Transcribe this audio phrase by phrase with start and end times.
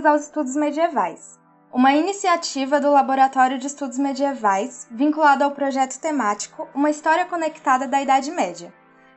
[0.00, 1.38] Bem-vindos aos Estudos Medievais,
[1.70, 8.00] uma iniciativa do Laboratório de Estudos Medievais vinculado ao projeto temático Uma História Conectada da
[8.00, 8.72] Idade Média.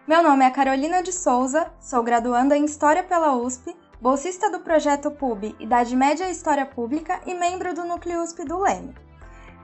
[0.06, 5.10] Meu nome é Carolina de Souza, sou graduanda em História pela USP, bolsista do projeto
[5.10, 8.94] PUB Idade Média e História Pública e membro do Núcleo USP do Leme.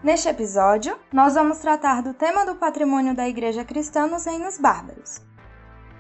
[0.01, 5.21] Neste episódio, nós vamos tratar do tema do patrimônio da Igreja Cristã nos Reinos Bárbaros.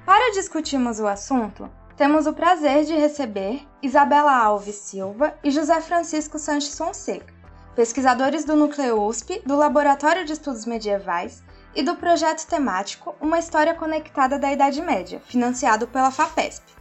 [0.05, 6.39] Para discutirmos o assunto, temos o prazer de receber Isabela Alves Silva e José Francisco
[6.39, 7.33] Sanches Fonseca,
[7.75, 11.43] pesquisadores do Núcleo USP, do Laboratório de Estudos Medievais
[11.75, 16.71] e do projeto temático Uma História Conectada da Idade Média, financiado pela FAPESP.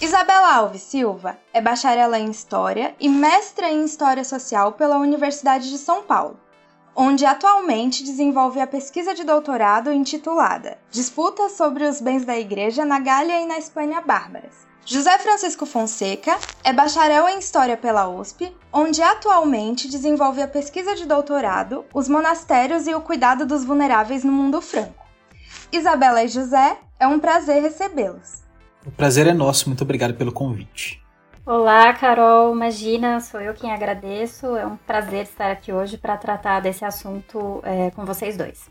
[0.00, 5.78] Isabela Alves Silva é bacharela em História e mestra em História Social pela Universidade de
[5.78, 6.40] São Paulo,
[6.94, 12.98] onde atualmente desenvolve a pesquisa de doutorado intitulada Disputas sobre os bens da Igreja na
[12.98, 14.70] Gália e na Espanha Bárbaras.
[14.84, 21.06] José Francisco Fonseca é bacharel em História pela USP, onde atualmente desenvolve a pesquisa de
[21.06, 25.06] doutorado Os Monastérios e o Cuidado dos Vulneráveis no Mundo Franco.
[25.70, 28.42] Isabela e José, é um prazer recebê-los.
[28.84, 31.02] O prazer é nosso, muito obrigado pelo convite.
[31.44, 32.54] Olá, Carol.
[32.54, 34.46] Imagina, sou eu quem agradeço.
[34.54, 38.70] É um prazer estar aqui hoje para tratar desse assunto é, com vocês dois.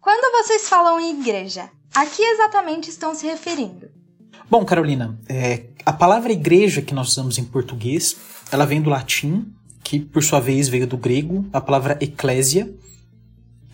[0.00, 3.88] Quando vocês falam em igreja, a que exatamente estão se referindo?
[4.50, 8.16] Bom, Carolina, é, a palavra igreja que nós usamos em português,
[8.50, 12.74] ela vem do latim, que por sua vez veio do grego, a palavra eclésia.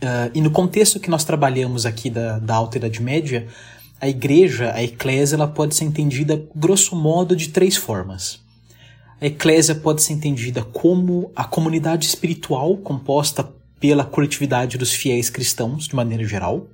[0.03, 3.49] Uh, e no contexto que nós trabalhamos aqui da, da Alta Idade Média,
[4.01, 8.41] a igreja, a eclésia, ela pode ser entendida, grosso modo, de três formas.
[9.21, 13.47] A eclésia pode ser entendida como a comunidade espiritual composta
[13.79, 16.67] pela coletividade dos fiéis cristãos, de maneira geral.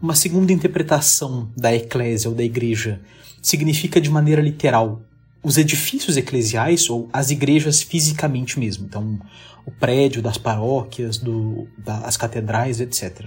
[0.00, 3.00] Uma segunda interpretação da eclésia ou da igreja
[3.40, 5.00] significa, de maneira literal,
[5.44, 8.86] os edifícios eclesiais ou as igrejas fisicamente mesmo.
[8.86, 9.20] Então,
[9.64, 13.26] o prédio das paróquias, do, das catedrais, etc.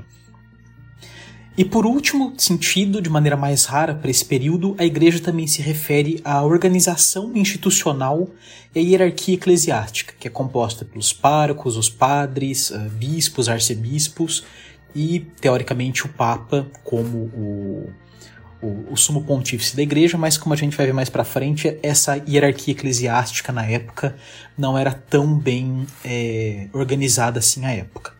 [1.58, 5.62] E por último sentido, de maneira mais rara para esse período, a igreja também se
[5.62, 8.28] refere à organização institucional
[8.74, 14.44] e à hierarquia eclesiástica, que é composta pelos párocos, os padres, eh, bispos, arcebispos
[14.94, 17.90] e, teoricamente, o Papa como o,
[18.62, 21.78] o, o sumo pontífice da igreja, mas como a gente vai ver mais para frente,
[21.82, 24.14] essa hierarquia eclesiástica na época
[24.58, 28.15] não era tão bem é, organizada assim à época.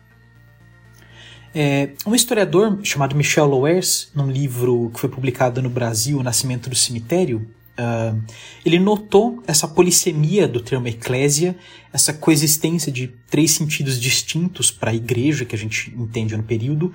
[1.58, 6.68] É, um historiador chamado Michel Loers, num livro que foi publicado no Brasil, O Nascimento
[6.68, 7.48] do Cemitério,
[7.80, 8.22] uh,
[8.62, 11.56] ele notou essa polissemia do termo eclésia,
[11.90, 16.92] essa coexistência de três sentidos distintos para a igreja que a gente entende no período.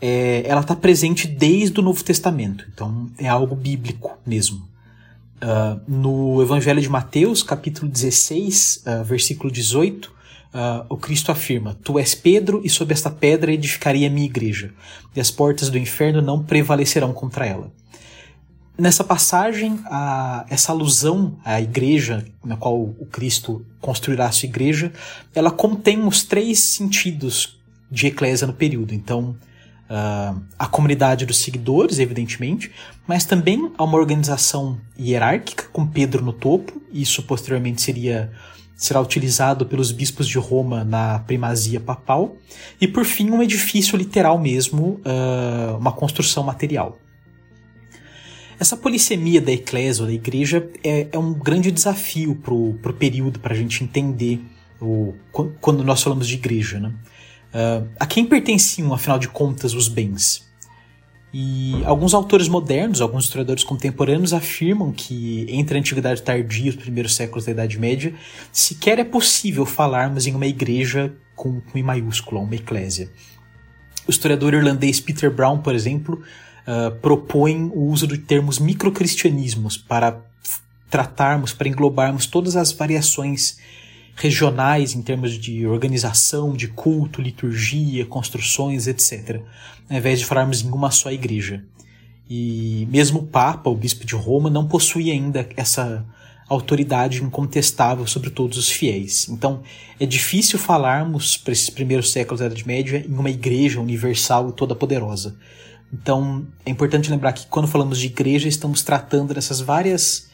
[0.00, 4.66] É, ela está presente desde o Novo Testamento, então é algo bíblico mesmo.
[5.36, 10.16] Uh, no Evangelho de Mateus, capítulo 16, uh, versículo 18,
[10.52, 14.72] Uh, o Cristo afirma: Tu és Pedro, e sob esta pedra edificarei a minha igreja,
[15.14, 17.70] e as portas do inferno não prevalecerão contra ela.
[18.78, 24.92] Nessa passagem, a, essa alusão à igreja, na qual o Cristo construirá a sua igreja,
[25.34, 27.58] ela contém os três sentidos
[27.90, 28.94] de eclésia no período.
[28.94, 29.36] Então,
[29.90, 32.70] uh, a comunidade dos seguidores, evidentemente,
[33.06, 38.30] mas também há uma organização hierárquica, com Pedro no topo, isso posteriormente seria
[38.78, 42.36] será utilizado pelos bispos de Roma na primazia papal,
[42.80, 46.96] e por fim um edifício literal mesmo, uh, uma construção material.
[48.58, 53.52] Essa polissemia da eclésia, da igreja, é, é um grande desafio para o período, para
[53.52, 54.40] a gente entender
[54.80, 55.14] o,
[55.60, 56.78] quando nós falamos de igreja.
[56.78, 56.88] Né?
[56.88, 60.47] Uh, a quem pertenciam, afinal de contas, os bens?
[61.32, 66.76] E alguns autores modernos, alguns historiadores contemporâneos afirmam que entre a Antiguidade Tardia e os
[66.76, 68.14] primeiros séculos da Idade Média,
[68.50, 73.10] sequer é possível falarmos em uma igreja com, com I maiúsculo, uma eclésia.
[74.06, 76.22] O historiador irlandês Peter Brown, por exemplo,
[76.66, 80.22] uh, propõe o uso de termos microcristianismos para
[80.88, 83.58] tratarmos, para englobarmos todas as variações
[84.18, 89.40] regionais em termos de organização, de culto, liturgia, construções, etc.,
[89.88, 91.64] ao invés de falarmos em uma só igreja.
[92.28, 96.04] E mesmo o Papa, o Bispo de Roma, não possui ainda essa
[96.48, 99.28] autoridade incontestável sobre todos os fiéis.
[99.28, 99.62] Então,
[100.00, 104.52] é difícil falarmos para esses primeiros séculos da Idade Média em uma igreja universal e
[104.52, 105.36] toda poderosa.
[105.92, 110.27] Então, é importante lembrar que quando falamos de igreja, estamos tratando dessas várias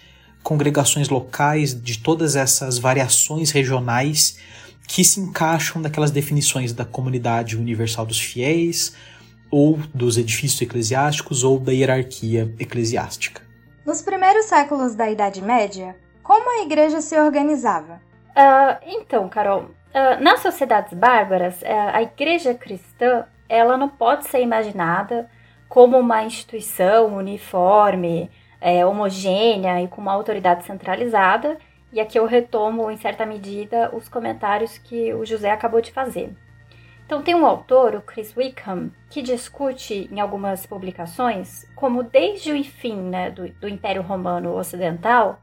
[0.45, 4.39] congregações locais, de todas essas variações regionais
[4.87, 8.95] que se encaixam naquelas definições da comunidade universal dos fiéis,
[9.51, 13.43] ou dos edifícios eclesiásticos, ou da hierarquia eclesiástica.
[13.85, 18.01] Nos primeiros séculos da Idade Média, Como a igreja se organizava?
[18.31, 24.41] Uh, então, Carol, uh, nas sociedades bárbaras, uh, a igreja cristã ela não pode ser
[24.41, 25.29] imaginada
[25.69, 28.31] como uma instituição uniforme,
[28.65, 31.59] é, homogênea e com uma autoridade centralizada.
[31.93, 36.35] E aqui eu retomo, em certa medida, os comentários que o José acabou de fazer.
[37.05, 42.65] Então, tem um autor, o Chris Wickham, que discute em algumas publicações como, desde o
[42.65, 45.39] fim né, do, do Império Romano Ocidental,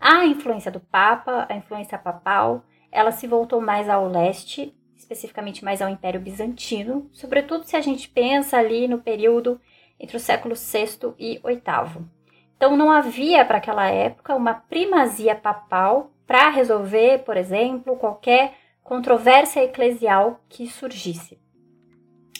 [0.00, 2.62] a influência do Papa, a influência papal,
[2.92, 8.08] ela se voltou mais ao leste, especificamente mais ao Império Bizantino, sobretudo se a gente
[8.08, 9.60] pensa ali no período
[9.98, 12.19] entre o século VI e VIII.
[12.60, 18.52] Então, não havia para aquela época uma primazia papal para resolver, por exemplo, qualquer
[18.84, 21.40] controvérsia eclesial que surgisse.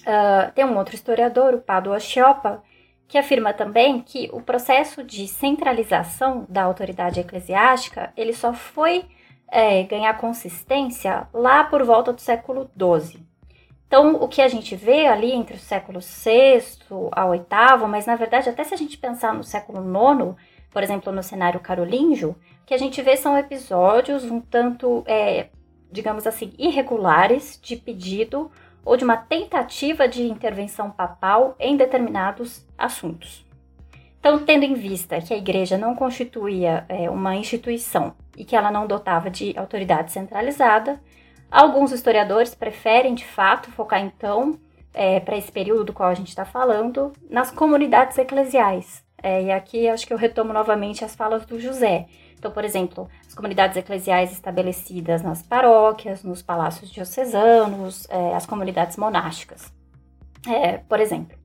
[0.01, 2.63] Uh, tem um outro historiador, o Padua Chioppa,
[3.09, 9.07] que afirma também que o processo de centralização da autoridade eclesiástica ele só foi
[9.51, 13.30] é, ganhar consistência lá por volta do século XII.
[13.91, 16.63] Então, o que a gente vê ali entre o século VI
[17.11, 20.37] ao VIII, mas na verdade, até se a gente pensar no século IX,
[20.71, 25.49] por exemplo, no cenário carolíngio, o que a gente vê são episódios um tanto é,
[25.91, 28.49] digamos assim, irregulares de pedido
[28.85, 33.45] ou de uma tentativa de intervenção papal em determinados assuntos.
[34.21, 38.71] Então, tendo em vista que a igreja não constituía é, uma instituição e que ela
[38.71, 41.01] não dotava de autoridade centralizada,
[41.51, 44.59] alguns historiadores preferem, de fato, focar então,
[44.95, 49.03] é, para esse período do qual a gente está falando, nas comunidades eclesiais.
[49.23, 52.07] É, e aqui acho que eu retomo novamente as falas do José,
[52.41, 58.97] então, por exemplo, as comunidades eclesiais estabelecidas nas paróquias, nos palácios diocesanos, é, as comunidades
[58.97, 59.71] monásticas,
[60.49, 61.37] é, por exemplo.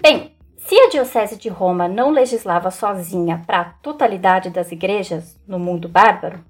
[0.00, 5.58] Bem, se a Diocese de Roma não legislava sozinha para a totalidade das igrejas no
[5.58, 6.42] mundo bárbaro,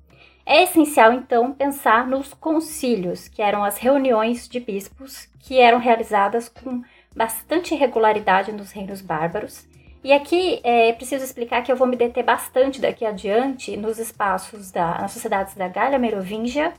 [0.47, 6.49] é essencial então pensar nos concílios, que eram as reuniões de bispos que eram realizadas
[6.49, 6.83] com
[7.15, 9.67] bastante regularidade nos reinos bárbaros
[10.05, 14.71] e aqui é preciso explicar que eu vou me deter bastante daqui adiante nos espaços
[14.71, 16.75] da, sociedades da Galha Merovingia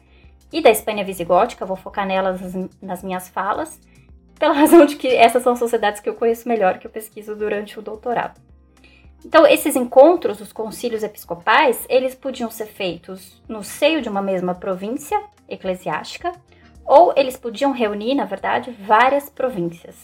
[0.53, 2.39] e da Espanha Visigótica, vou focar nelas
[2.79, 3.81] nas minhas falas,
[4.37, 7.79] pela razão de que essas são sociedades que eu conheço melhor, que eu pesquiso durante
[7.79, 8.39] o doutorado.
[9.25, 14.53] Então, esses encontros, os concílios episcopais, eles podiam ser feitos no seio de uma mesma
[14.53, 15.19] província
[15.49, 16.31] eclesiástica,
[16.85, 19.95] ou eles podiam reunir, na verdade, várias províncias.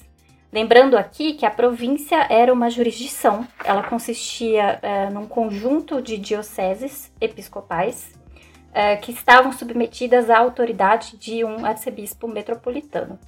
[0.51, 7.11] Lembrando aqui que a província era uma jurisdição, ela consistia é, num conjunto de dioceses
[7.21, 8.11] episcopais
[8.73, 13.19] é, que estavam submetidas à autoridade de um arcebispo metropolitano.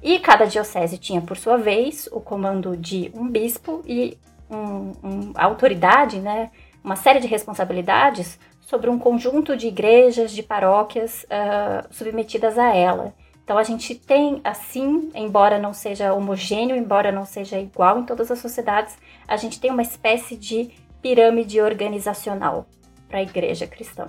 [0.00, 4.16] E cada diocese tinha, por sua vez, o comando de um bispo e
[4.52, 6.50] um, um, autoridade, né,
[6.84, 13.14] uma série de responsabilidades sobre um conjunto de igrejas, de paróquias uh, submetidas a ela.
[13.44, 18.30] Então a gente tem assim, embora não seja homogêneo, embora não seja igual em todas
[18.30, 18.96] as sociedades,
[19.26, 20.70] a gente tem uma espécie de
[21.02, 22.66] pirâmide organizacional
[23.08, 24.06] para a igreja cristã.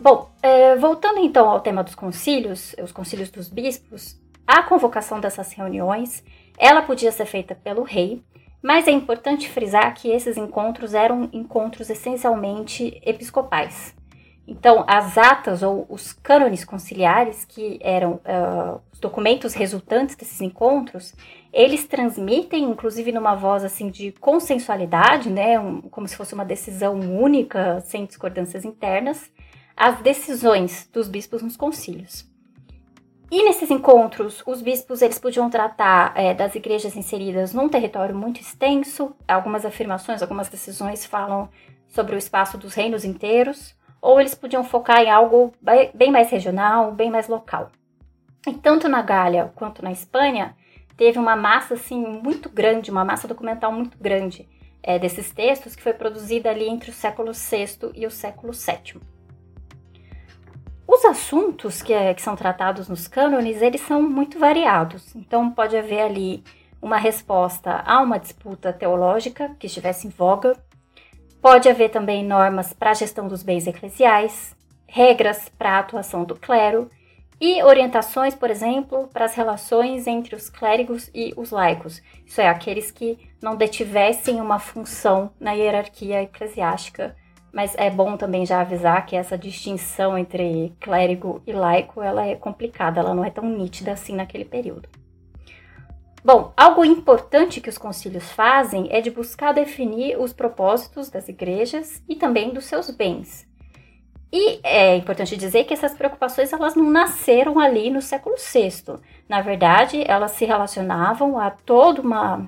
[0.00, 5.52] Bom, é, voltando então ao tema dos concílios, os concílios dos bispos, a convocação dessas
[5.52, 6.22] reuniões,
[6.56, 8.22] ela podia ser feita pelo rei,
[8.62, 13.94] mas é importante frisar que esses encontros eram encontros essencialmente episcopais.
[14.50, 21.14] Então, as atas ou os cânones conciliares, que eram uh, os documentos resultantes desses encontros,
[21.52, 26.98] eles transmitem, inclusive numa voz assim de consensualidade, né, um, como se fosse uma decisão
[26.98, 29.30] única, sem discordâncias internas,
[29.76, 32.26] as decisões dos bispos nos concílios.
[33.30, 38.40] E nesses encontros, os bispos eles podiam tratar é, das igrejas inseridas num território muito
[38.40, 39.14] extenso.
[39.26, 41.48] Algumas afirmações, algumas decisões falam
[41.88, 45.52] sobre o espaço dos reinos inteiros ou eles podiam focar em algo
[45.94, 47.70] bem mais regional, bem mais local.
[48.46, 50.56] E tanto na Gália quanto na Espanha,
[50.96, 54.48] teve uma massa assim muito grande, uma massa documental muito grande
[54.82, 59.17] é, desses textos que foi produzida ali entre o século VI e o século VII.
[60.88, 65.14] Os assuntos que, é, que são tratados nos cânones, eles são muito variados.
[65.14, 66.42] Então pode haver ali
[66.82, 70.56] uma resposta a uma disputa teológica que estivesse em voga,
[71.40, 74.56] Pode haver também normas para a gestão dos bens eclesiais,
[74.88, 76.90] regras para a atuação do clero
[77.40, 82.48] e orientações, por exemplo, para as relações entre os clérigos e os laicos, isso é,
[82.48, 87.14] aqueles que não detivessem uma função na hierarquia eclesiástica.
[87.52, 92.34] Mas é bom também já avisar que essa distinção entre clérigo e laico ela é
[92.34, 94.88] complicada, ela não é tão nítida assim naquele período.
[96.24, 102.02] Bom, algo importante que os concílios fazem é de buscar definir os propósitos das igrejas
[102.08, 103.48] e também dos seus bens.
[104.30, 108.98] E é importante dizer que essas preocupações elas não nasceram ali no século VI.
[109.26, 112.46] Na verdade, elas se relacionavam a toda uma,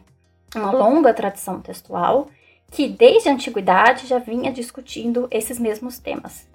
[0.54, 2.28] uma longa tradição textual
[2.71, 6.49] que desde a antiguidade já vinha discutindo esses mesmos temas.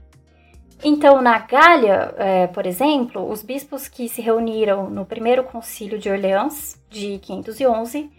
[0.84, 6.10] Então, na Gália, é, por exemplo, os bispos que se reuniram no primeiro concílio de
[6.10, 8.10] Orleans, de 511,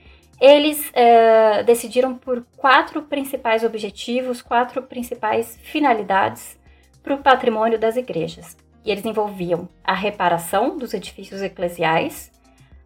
[0.41, 6.59] eles é, decidiram por quatro principais objetivos, quatro principais finalidades
[7.03, 8.57] para o patrimônio das igrejas.
[8.85, 12.31] E eles envolviam a reparação dos edifícios eclesiais,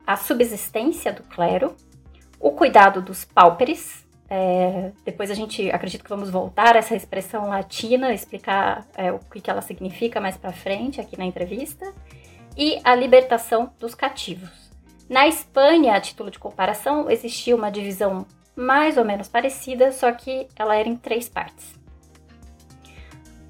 [0.07, 1.75] a subsistência do clero,
[2.39, 7.49] o cuidado dos pauperes, é, depois a gente acredito que vamos voltar a essa expressão
[7.49, 11.93] latina, explicar é, o que, ela significa mais para frente aqui na entrevista,
[12.57, 14.71] e a libertação dos cativos.
[15.09, 20.47] Na Espanha, a título de comparação, existia uma divisão mais ou menos parecida, só que
[20.55, 21.75] ela era em três partes.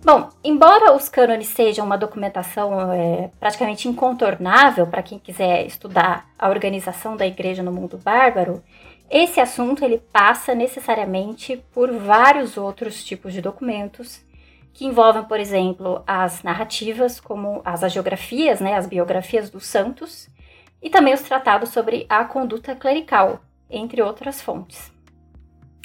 [0.02, 6.48] Bom, embora os cânones sejam uma documentação é, praticamente incontornável para quem quiser estudar a
[6.48, 8.62] organização da igreja no mundo bárbaro,
[9.10, 14.24] esse assunto ele passa necessariamente por vários outros tipos de documentos
[14.72, 20.30] que envolvem, por exemplo, as narrativas, como as agiografias, né, as biografias dos santos,
[20.80, 24.92] e também os tratados sobre a conduta clerical, entre outras fontes.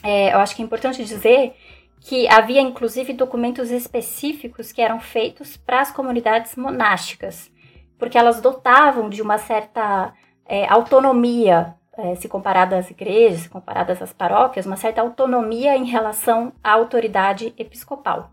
[0.03, 1.55] É, eu acho que é importante dizer
[1.99, 7.51] que havia inclusive documentos específicos que eram feitos para as comunidades monásticas,
[7.97, 10.13] porque elas dotavam de uma certa
[10.45, 15.85] é, autonomia é, se comparadas às igrejas, se comparadas às paróquias, uma certa autonomia em
[15.85, 18.31] relação à autoridade episcopal.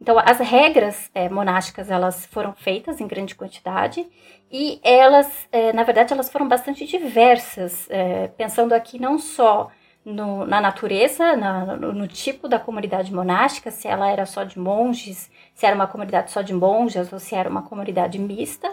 [0.00, 4.06] Então, as regras é, monásticas elas foram feitas em grande quantidade
[4.52, 9.70] e elas, é, na verdade, elas foram bastante diversas, é, pensando aqui não só
[10.04, 14.58] no, na natureza, na, no, no, tipo da comunidade monástica, se ela era só de
[14.58, 18.72] monges, se era uma comunidade só de monjas ou se era uma comunidade mista,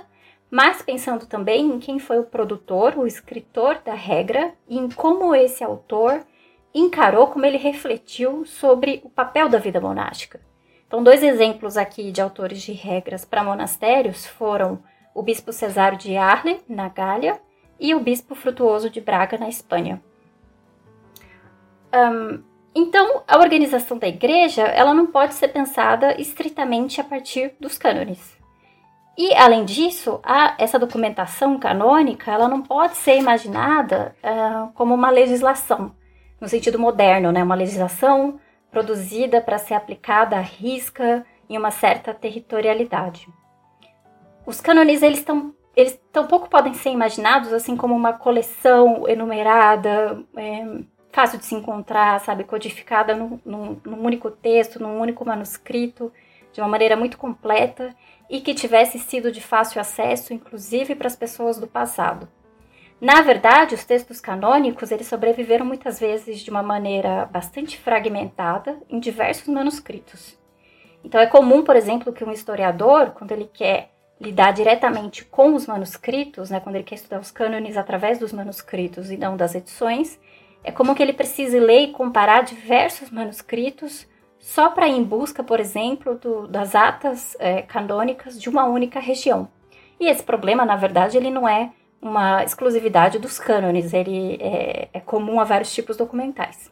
[0.50, 5.34] mas pensando também em quem foi o produtor, o escritor da regra e em como
[5.34, 6.26] esse autor
[6.74, 10.40] encarou, como ele refletiu sobre o papel da vida monástica.
[10.88, 14.84] Então, dois exemplos aqui de autores de regras para monastérios foram
[15.14, 17.40] o bispo Cesário de Arles, na Gália,
[17.80, 20.02] e o bispo Frutuoso de Braga, na Espanha.
[21.94, 22.44] Um,
[22.76, 28.33] então, a organização da igreja ela não pode ser pensada estritamente a partir dos cânones.
[29.18, 35.12] E, além disso, a, essa documentação canônica ela não pode ser imaginada uh, como uma
[35.12, 35.96] legislação,
[36.42, 37.44] no sentido moderno, né?
[37.44, 38.40] uma legislação
[38.72, 43.28] produzida para ser aplicada à risca em uma certa territorialidade.
[44.46, 50.66] Os cânones eles estão eles tampouco podem ser imaginados assim como uma coleção enumerada, é,
[51.12, 56.12] fácil de se encontrar, sabe, codificada num, num, num único texto, num único manuscrito,
[56.52, 57.96] de uma maneira muito completa
[58.30, 62.28] e que tivesse sido de fácil acesso, inclusive para as pessoas do passado.
[63.00, 69.00] Na verdade, os textos canônicos eles sobreviveram muitas vezes de uma maneira bastante fragmentada em
[69.00, 70.40] diversos manuscritos.
[71.04, 75.68] Então é comum, por exemplo, que um historiador, quando ele quer lidar diretamente com os
[75.68, 80.18] manuscritos, né, quando ele quer estudar os cânones através dos manuscritos e não das edições,
[80.64, 84.08] é comum que ele precise ler e comparar diversos manuscritos
[84.44, 89.00] só para ir em busca, por exemplo, do, das atas é, canônicas de uma única
[89.00, 89.48] região.
[89.98, 91.72] E esse problema, na verdade, ele não é
[92.02, 96.70] uma exclusividade dos cânones, ele é, é comum a vários tipos documentais.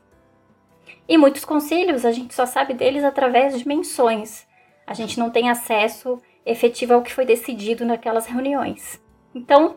[1.08, 4.46] E muitos concílios a gente só sabe deles através de menções.
[4.86, 9.01] A gente não tem acesso efetivo ao que foi decidido naquelas reuniões.
[9.34, 9.75] Então,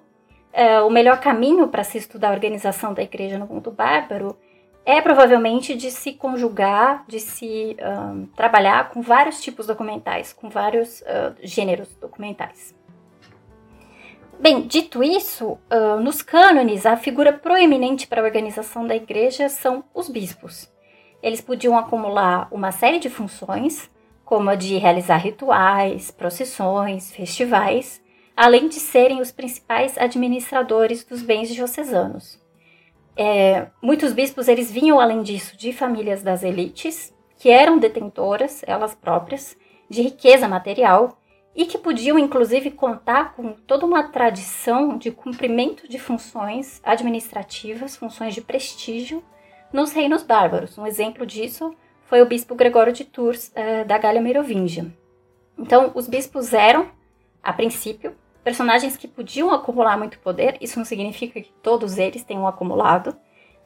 [0.53, 4.37] é, o melhor caminho para se estudar a organização da igreja no mundo bárbaro
[4.87, 11.01] é provavelmente de se conjugar, de se um, trabalhar com vários tipos documentais, com vários
[11.01, 12.75] uh, gêneros documentais.
[14.39, 19.85] Bem, dito isso, uh, nos cânones, a figura proeminente para a organização da igreja são
[19.95, 20.71] os bispos.
[21.23, 23.91] Eles podiam acumular uma série de funções,
[24.23, 28.03] como a de realizar rituais, procissões, festivais,
[28.37, 32.44] além de serem os principais administradores dos bens diocesanos.
[33.17, 38.95] É, muitos bispos eles vinham além disso de famílias das elites que eram detentoras elas
[38.95, 39.57] próprias
[39.89, 41.19] de riqueza material
[41.55, 48.35] e que podiam inclusive contar com toda uma tradição de cumprimento de funções administrativas, funções
[48.35, 49.23] de prestígio
[49.73, 50.77] nos reinos bárbaros.
[50.77, 51.75] Um exemplo disso
[52.07, 54.87] foi o bispo Gregório de Tours uh, da Gália Merovingia.
[55.57, 56.91] Então, os bispos eram,
[57.43, 58.15] a princípio,
[58.45, 60.57] personagens que podiam acumular muito poder.
[60.61, 63.17] Isso não significa que todos eles tenham acumulado,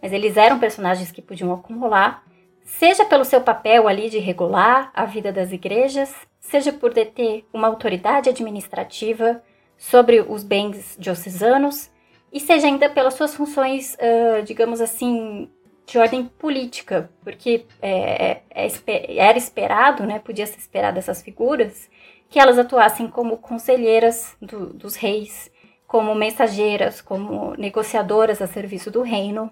[0.01, 2.23] mas eles eram personagens que podiam acumular,
[2.63, 7.67] seja pelo seu papel ali de regular a vida das igrejas, seja por deter uma
[7.67, 9.43] autoridade administrativa
[9.77, 11.91] sobre os bens diocesanos,
[12.33, 15.51] e seja ainda pelas suas funções, uh, digamos assim,
[15.87, 21.89] de ordem política, porque é, é, é era esperado, né, podia se esperar dessas figuras,
[22.29, 25.51] que elas atuassem como conselheiras do, dos reis,
[25.87, 29.51] como mensageiras, como negociadoras a serviço do reino.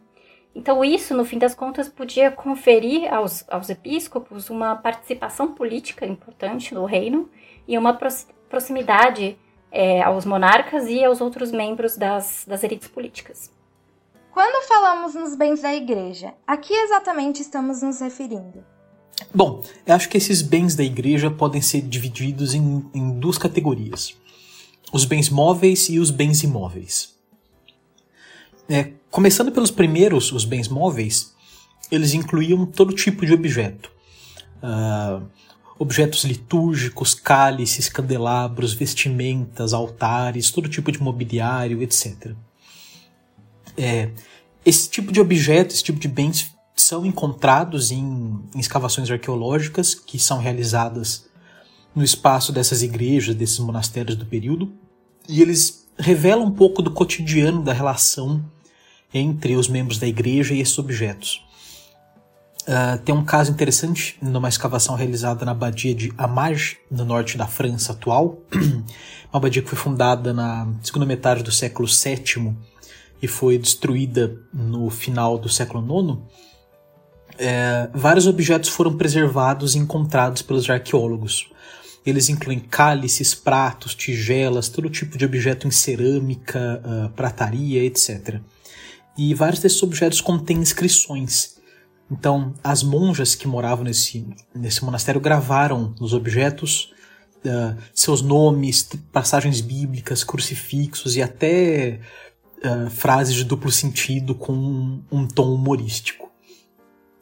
[0.54, 6.74] Então, isso, no fim das contas, podia conferir aos, aos episcopos uma participação política importante
[6.74, 7.30] no reino
[7.66, 7.98] e uma
[8.48, 9.38] proximidade
[9.70, 13.50] é, aos monarcas e aos outros membros das, das elites políticas.
[14.30, 18.75] Quando falamos nos bens da igreja, a que exatamente estamos nos referindo?
[19.34, 24.14] Bom, eu acho que esses bens da igreja podem ser divididos em, em duas categorias:
[24.92, 27.14] os bens móveis e os bens imóveis.
[28.68, 31.34] É, começando pelos primeiros, os bens móveis,
[31.90, 33.90] eles incluíam todo tipo de objeto.
[34.56, 35.24] Uh,
[35.78, 42.32] objetos litúrgicos, cálices, candelabros, vestimentas, altares, todo tipo de mobiliário, etc.
[43.76, 44.10] É,
[44.64, 46.55] esse tipo de objeto, esse tipo de bens
[46.86, 51.26] são encontrados em, em escavações arqueológicas que são realizadas
[51.94, 54.72] no espaço dessas igrejas, desses monastérios do período,
[55.28, 58.44] e eles revelam um pouco do cotidiano da relação
[59.12, 61.44] entre os membros da igreja e esses objetos.
[62.62, 67.46] Uh, tem um caso interessante numa escavação realizada na abadia de Amage, no norte da
[67.46, 68.38] França atual,
[69.32, 72.54] uma abadia que foi fundada na segunda metade do século VII
[73.22, 76.18] e foi destruída no final do século IX,
[77.38, 81.48] é, vários objetos foram preservados e encontrados pelos arqueólogos.
[82.04, 88.40] Eles incluem cálices, pratos, tigelas, todo tipo de objeto em cerâmica, uh, prataria, etc.
[89.18, 91.56] E vários desses objetos contêm inscrições.
[92.08, 96.92] Então, as monjas que moravam nesse, nesse monastério gravaram nos objetos
[97.44, 101.98] uh, seus nomes, passagens bíblicas, crucifixos e até
[102.58, 106.30] uh, frases de duplo sentido com um, um tom humorístico.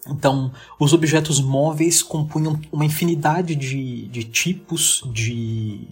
[0.08, 5.88] Então, os objetos móveis compunham uma infinidade de, de tipos, de,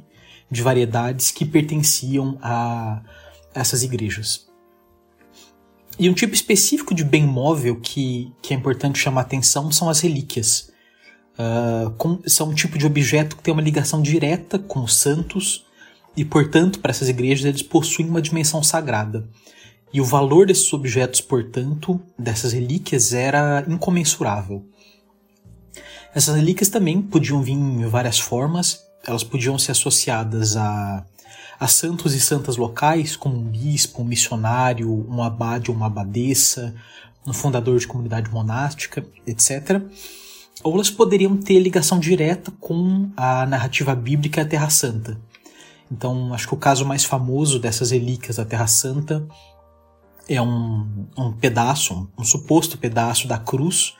[0.51, 3.03] de variedades que pertenciam a
[3.55, 4.47] essas igrejas.
[5.99, 10.01] E um tipo específico de bem móvel que, que é importante chamar atenção são as
[10.01, 10.71] relíquias.
[11.33, 15.67] Uh, com, são um tipo de objeto que tem uma ligação direta com os santos
[16.17, 19.29] e, portanto, para essas igrejas eles possuem uma dimensão sagrada.
[19.93, 24.65] E o valor desses objetos, portanto, dessas relíquias era incomensurável.
[26.15, 31.05] Essas relíquias também podiam vir em várias formas, elas podiam ser associadas a,
[31.61, 36.75] a santos e santas locais, como um bispo, um missionário, um abade ou uma abadesa,
[37.27, 39.83] um fundador de comunidade monástica, etc.
[40.63, 45.19] Ou elas poderiam ter ligação direta com a narrativa bíblica a Terra Santa.
[45.91, 49.27] Então, acho que o caso mais famoso dessas relíquias da Terra Santa
[50.29, 53.95] é um, um pedaço, um, suposto pedaço da cruz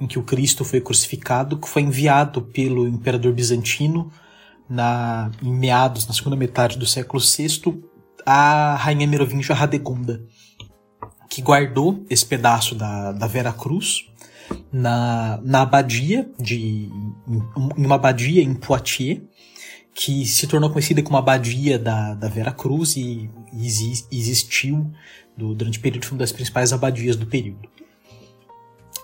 [0.00, 4.10] em que o Cristo foi crucificado, que foi enviado pelo imperador bizantino
[4.68, 7.82] na, em meados, na segunda metade do século VI,
[8.26, 10.22] à rainha Merovingia Radegunda,
[11.28, 14.06] que guardou esse pedaço da, da Vera Cruz
[14.72, 16.90] na, na abadia, de,
[17.26, 17.42] em,
[17.76, 19.20] em uma abadia em Poitiers,
[19.94, 23.66] que se tornou conhecida como abadia da, da Vera Cruz e, e
[24.10, 24.90] existiu
[25.36, 27.68] do, durante o período foi uma das principais abadias do período.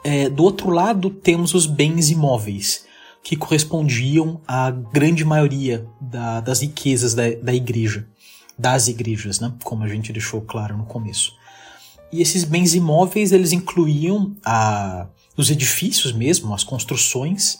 [0.04, 2.86] É, do outro lado, temos os bens imóveis,
[3.22, 8.06] que correspondiam à grande maioria da, das riquezas da, da igreja,
[8.56, 9.52] das igrejas, né?
[9.64, 11.36] como a gente deixou claro no começo.
[12.10, 17.58] E esses bens imóveis eles incluíam a, os edifícios mesmo, as construções.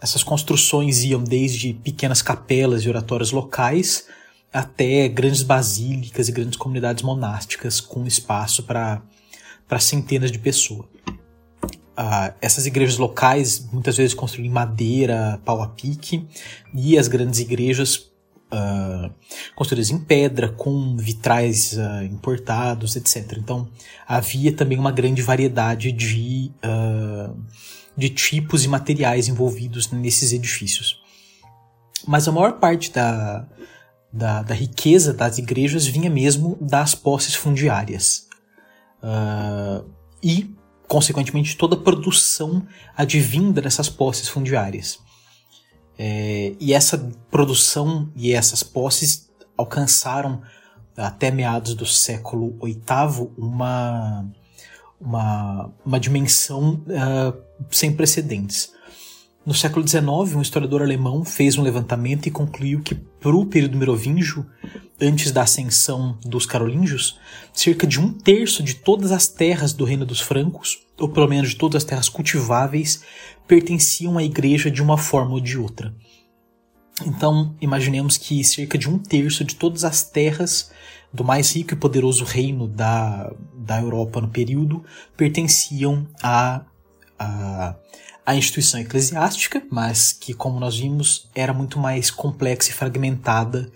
[0.00, 4.06] Essas construções iam desde pequenas capelas e oratórios locais
[4.52, 9.00] até grandes basílicas e grandes comunidades monásticas com espaço para
[9.80, 10.86] centenas de pessoas.
[11.96, 16.26] Ah, essas igrejas locais muitas vezes construíam em madeira, pau a pique,
[16.74, 18.10] e as grandes igrejas
[18.50, 19.10] ah,
[19.54, 23.38] construídas em pedra, com vitrais ah, importados, etc.
[23.38, 23.68] Então
[24.06, 26.50] havia também uma grande variedade de,
[27.96, 31.00] de tipos e materiais envolvidos nesses edifícios.
[32.06, 33.46] Mas a maior parte da,
[34.12, 38.28] da, da riqueza das igrejas vinha mesmo das posses fundiárias.
[39.02, 39.88] Uh,
[40.22, 40.54] e,
[40.86, 45.00] consequentemente, toda a produção advinda dessas posses fundiárias.
[45.98, 46.98] É, e essa
[47.30, 50.42] produção e essas posses alcançaram
[50.96, 54.26] até meados do século VIII uma,
[55.00, 58.72] uma, uma dimensão uh, sem precedentes.
[59.44, 63.76] No século XIX, um historiador alemão fez um levantamento e concluiu que, para o período
[63.76, 64.46] merovingio,
[65.00, 67.18] antes da ascensão dos carolíngios,
[67.52, 71.50] cerca de um terço de todas as terras do reino dos francos, ou pelo menos
[71.50, 73.02] de todas as terras cultiváveis,
[73.48, 75.92] pertenciam à igreja de uma forma ou de outra.
[77.04, 80.70] Então, imaginemos que cerca de um terço de todas as terras
[81.12, 84.84] do mais rico e poderoso reino da, da Europa no período
[85.16, 86.62] pertenciam a,
[87.18, 87.74] a,
[88.24, 93.70] a instituição eclesiástica, mas que, como nós vimos, era muito mais complexa e fragmentada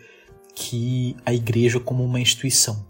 [0.55, 2.87] que a igreja como uma instituição.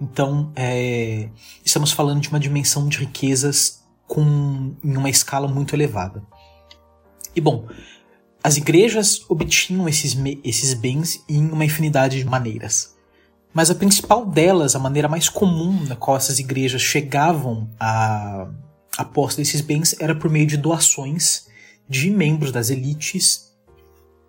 [0.00, 1.28] Então, é,
[1.64, 6.22] estamos falando de uma dimensão de riquezas com, em uma escala muito elevada.
[7.36, 7.68] E bom,
[8.42, 12.94] as igrejas obtinham esses, esses bens em uma infinidade de maneiras.
[13.52, 18.48] Mas a principal delas, a maneira mais comum na qual essas igrejas chegavam a,
[18.96, 21.46] a posse desses bens, era por meio de doações
[21.88, 23.52] de membros das elites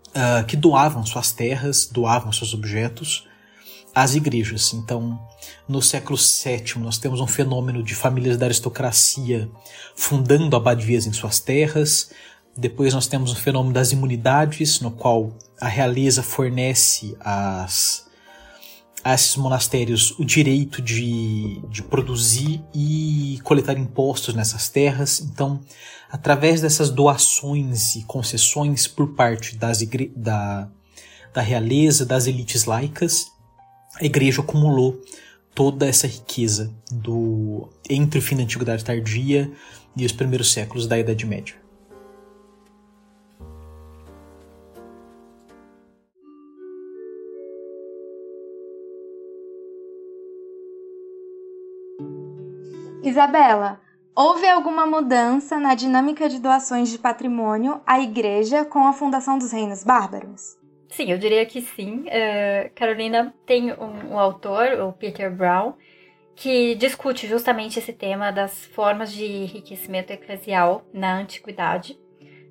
[0.09, 3.27] uh, que doavam suas terras, doavam seus objetos
[3.93, 4.73] às igrejas.
[4.73, 5.19] Então,
[5.67, 9.49] no século VII, nós temos um fenômeno de famílias da aristocracia
[9.95, 12.11] fundando abadias em suas terras,
[12.57, 18.04] depois nós temos o fenômeno das imunidades, no qual a realeza fornece às,
[19.05, 25.19] a esses monastérios o direito de, de produzir e coletar impostos nessas terras.
[25.19, 25.61] Então,
[26.09, 30.67] através dessas doações e concessões por parte das igre da,
[31.31, 33.27] da realeza, das elites laicas,
[34.01, 34.99] a igreja acumulou
[35.53, 39.51] toda essa riqueza do entre o fim da Antiguidade Tardia
[39.95, 41.64] e os primeiros séculos da Idade Média.
[53.15, 53.79] Isabela,
[54.13, 59.53] houve alguma mudança na dinâmica de doações de patrimônio à igreja com a fundação dos
[59.53, 60.57] reinos bárbaros?
[60.89, 62.01] Sim, eu diria que sim.
[62.01, 65.75] Uh, Carolina tem um, um, autor, o Peter Brown,
[66.35, 71.97] que discute justamente esse tema das formas de enriquecimento eclesial na antiguidade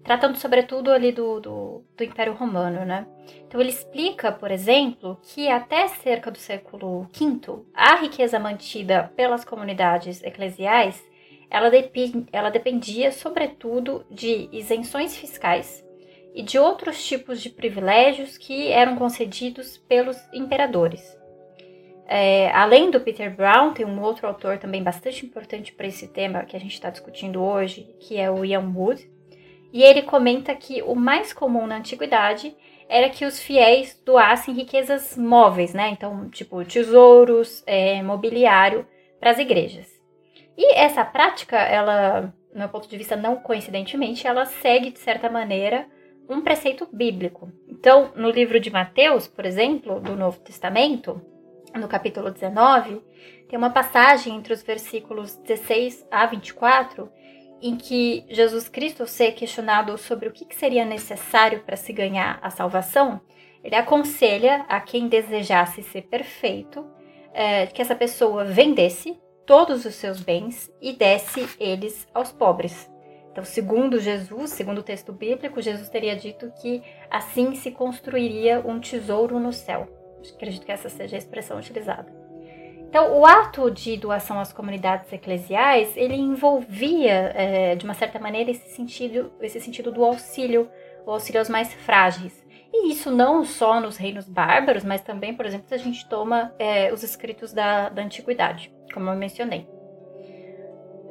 [0.05, 3.07] tratando sobretudo ali do, do, do, Império Romano, né?
[3.49, 9.45] Então ele explica, por exemplo, que até cerca do século V, a riqueza mantida pelas
[9.45, 11.03] comunidades eclesiais,
[11.51, 15.83] ela, dependia, ela dependia sobretudo de isenções fiscais
[16.35, 21.17] e de outros tipos de privilégios que eram concedidos pelos imperadores.
[22.07, 26.45] É, além do Peter Brown, tem um outro autor também bastante importante para esse tema
[26.45, 29.14] que a gente está discutindo hoje, que é o Ian Wood,
[29.75, 32.57] e ele comenta que o mais comum na antiguidade
[32.89, 35.89] era que os fiéis doassem riquezas móveis, né?
[35.89, 38.87] Então, tipo tesouros, é, mobiliário
[39.19, 39.89] para as igrejas.
[40.57, 45.29] E essa prática, ela, no meu ponto de vista, não coincidentemente, ela segue de certa
[45.29, 45.89] maneira
[46.29, 47.51] um preceito bíblico.
[47.69, 51.21] Então, no livro de Mateus, por exemplo, do Novo Testamento,
[51.75, 53.03] no capítulo 19,
[53.49, 57.11] tem uma passagem entre os versículos 16 a 24
[57.61, 62.51] em que Jesus Cristo, ser questionado sobre o que seria necessário para se ganhar a
[62.51, 63.21] salvação,
[63.63, 66.85] ele aconselha a quem desejasse ser perfeito
[67.33, 72.91] é, que essa pessoa vendesse todos os seus bens e desse eles aos pobres.
[73.33, 78.79] Então, segundo Jesus, segundo o texto bíblico, Jesus teria dito que assim se construiria um
[78.79, 79.89] tesouro no céu.
[80.35, 82.24] Acredito que essa seja a expressão utilizada.
[82.95, 88.53] Então, o ato de doação às comunidades eclesiais, ele envolvia, é, de uma certa maneira,
[88.53, 90.71] esse sentido, esse sentido do auxílio,
[91.05, 92.47] o auxílio aos mais frágeis.
[92.73, 96.55] E isso não só nos reinos bárbaros, mas também, por exemplo, se a gente toma
[96.57, 99.67] é, os escritos da, da antiguidade, como eu mencionei.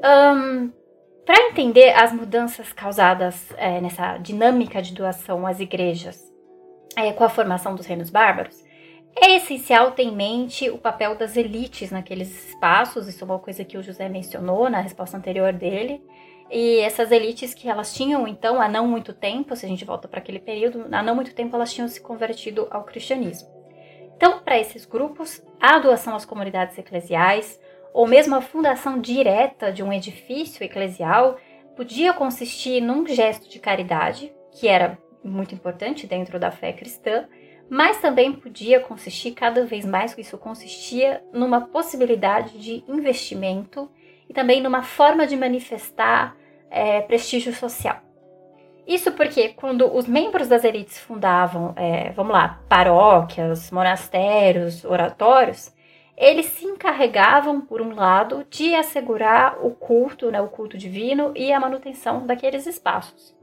[0.05, 0.71] Um,
[1.25, 6.31] Para entender as mudanças causadas é, nessa dinâmica de doação às igrejas
[6.95, 8.62] é, com a formação dos reinos bárbaros,
[9.15, 13.63] é essencial ter em mente o papel das elites naqueles espaços, isso é uma coisa
[13.63, 16.01] que o José mencionou na resposta anterior dele.
[16.49, 20.07] E essas elites que elas tinham, então, há não muito tempo, se a gente volta
[20.07, 23.49] para aquele período, há não muito tempo elas tinham se convertido ao cristianismo.
[24.15, 27.59] Então, para esses grupos, a doação às comunidades eclesiais,
[27.93, 31.37] ou mesmo a fundação direta de um edifício eclesial,
[31.75, 37.27] podia consistir num gesto de caridade, que era muito importante dentro da fé cristã,
[37.73, 43.89] mas também podia consistir, cada vez mais isso consistia, numa possibilidade de investimento
[44.29, 46.37] e também numa forma de manifestar
[46.69, 47.99] é, prestígio social.
[48.85, 55.73] Isso porque quando os membros das elites fundavam, é, vamos lá, paróquias, monastérios, oratórios,
[56.15, 61.51] eles se encarregavam, por um lado, de assegurar o culto, né, o culto divino e
[61.51, 63.35] a manutenção daqueles espaços.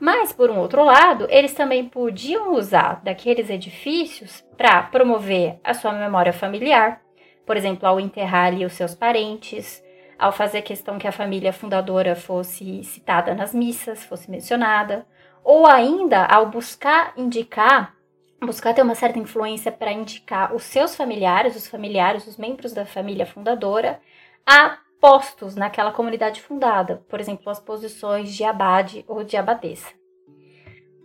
[0.00, 5.92] Mas, por um outro lado, eles também podiam usar daqueles edifícios para promover a sua
[5.92, 7.00] memória familiar,
[7.46, 9.82] por exemplo, ao enterrar ali os seus parentes,
[10.18, 15.06] ao fazer questão que a família fundadora fosse citada nas missas, fosse mencionada,
[15.42, 17.94] ou ainda ao buscar indicar,
[18.40, 22.86] buscar ter uma certa influência para indicar os seus familiares, os familiares, os membros da
[22.86, 24.00] família fundadora,
[24.46, 29.88] a postos naquela comunidade fundada, por exemplo, as posições de abade ou de abadesa.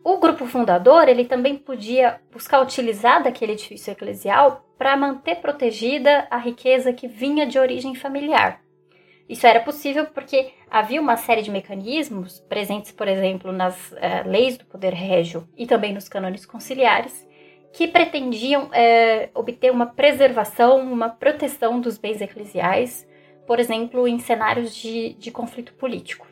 [0.01, 6.37] O grupo fundador, ele também podia buscar utilizar daquele edifício eclesial para manter protegida a
[6.37, 8.61] riqueza que vinha de origem familiar.
[9.27, 14.57] Isso era possível porque havia uma série de mecanismos presentes, por exemplo, nas uh, leis
[14.57, 17.27] do poder régio e também nos cânones conciliares,
[17.73, 23.08] que pretendiam uh, obter uma preservação, uma proteção dos bens eclesiais,
[23.49, 26.27] por exemplo, em cenários de, de conflito político.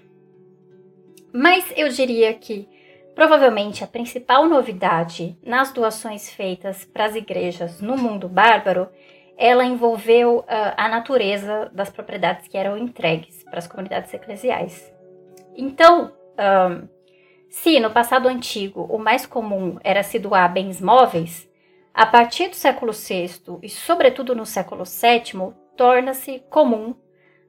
[1.34, 2.70] Mas eu diria que
[3.16, 8.88] provavelmente a principal novidade nas doações feitas para as igrejas no mundo bárbaro
[9.36, 10.46] ela envolveu uh,
[10.78, 14.94] a natureza das propriedades que eram entregues para as comunidades eclesiais.
[15.56, 16.14] Então,
[16.70, 16.88] um,
[17.50, 21.50] se no passado antigo o mais comum era se doar bens móveis,
[21.92, 26.94] a partir do século VI e, sobretudo, no século VII, torna-se comum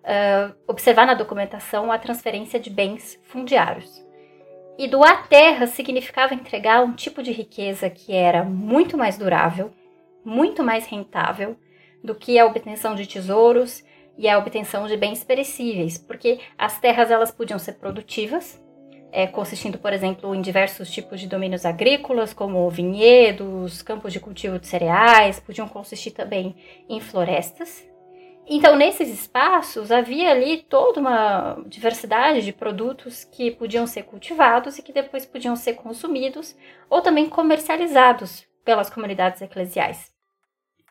[0.09, 4.05] uh, observar na documentação a transferência de bens fundiários.
[4.79, 9.73] E doar terra significava entregar um tipo de riqueza que era muito mais durável,
[10.25, 11.57] muito mais rentável
[12.03, 13.85] do que a obtenção de tesouros
[14.17, 18.63] e a obtenção de bens perecíveis, porque as terras elas podiam ser produtivas,
[19.11, 24.59] é, consistindo, por exemplo, em diversos tipos de domínios agrícolas, como vinhedos, campos de cultivo
[24.59, 26.55] de cereais, podiam consistir também
[26.89, 27.89] em florestas.
[28.51, 34.83] Então, nesses espaços, havia ali toda uma diversidade de produtos que podiam ser cultivados e
[34.83, 36.57] que depois podiam ser consumidos
[36.89, 40.11] ou também comercializados pelas comunidades eclesiais.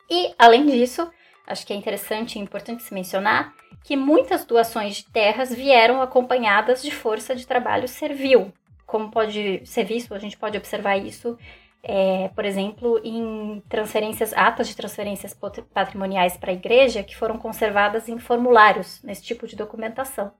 [0.08, 1.10] E, além disso,
[1.48, 6.80] acho que é interessante e importante se mencionar que muitas doações de terras vieram acompanhadas
[6.80, 8.52] de força de trabalho servil.
[8.86, 11.36] Como pode ser visto, a gente pode observar isso,
[11.82, 15.36] é, por exemplo, em transferências, atas de transferências
[15.72, 20.32] patrimoniais para a igreja que foram conservadas em formulários, nesse tipo de documentação.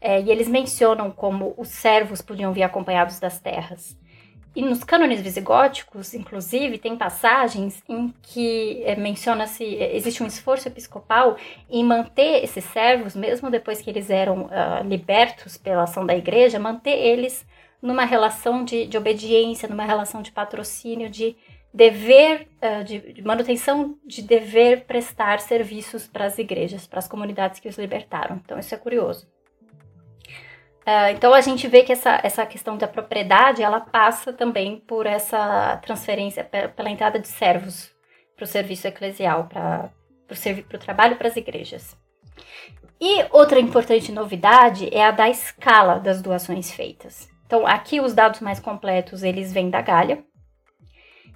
[0.00, 3.96] É, e eles mencionam como os servos podiam vir acompanhados das terras.
[4.56, 10.68] E nos cânones visigóticos, inclusive, tem passagens em que é, menciona-se, é, existe um esforço
[10.68, 11.36] episcopal
[11.68, 16.60] em manter esses servos, mesmo depois que eles eram uh, libertos pela ação da igreja,
[16.60, 17.44] manter eles
[17.84, 21.36] numa relação de, de obediência, numa relação de patrocínio, de
[21.72, 27.68] dever, uh, de, manutenção de dever prestar serviços para as igrejas, para as comunidades que
[27.68, 28.40] os libertaram.
[28.42, 29.28] Então, isso é curioso.
[30.86, 35.04] Uh, então a gente vê que essa, essa questão da propriedade ela passa também por
[35.04, 37.94] essa transferência, pela entrada de servos
[38.34, 39.90] para o serviço eclesial, para
[40.74, 41.94] o trabalho para as igrejas.
[42.98, 47.33] E outra importante novidade é a da escala das doações feitas.
[47.46, 50.24] Então aqui os dados mais completos eles vêm da Gália.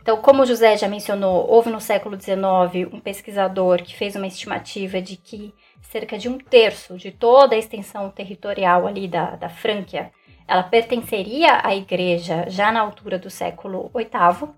[0.01, 4.27] Então, como o José já mencionou, houve no século XIX um pesquisador que fez uma
[4.27, 9.51] estimativa de que cerca de um terço de toda a extensão territorial ali da, da
[9.51, 10.11] Frânquia,
[10.47, 14.49] ela pertenceria à igreja já na altura do século VIII.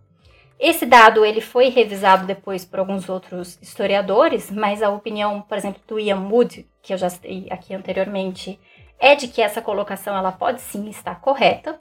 [0.59, 5.83] Esse dado ele foi revisado depois por alguns outros historiadores, mas a opinião, por exemplo,
[5.89, 8.61] do Ian Wood, que eu já citei aqui anteriormente,
[9.01, 11.79] é de que essa colocação ela pode sim estar correta.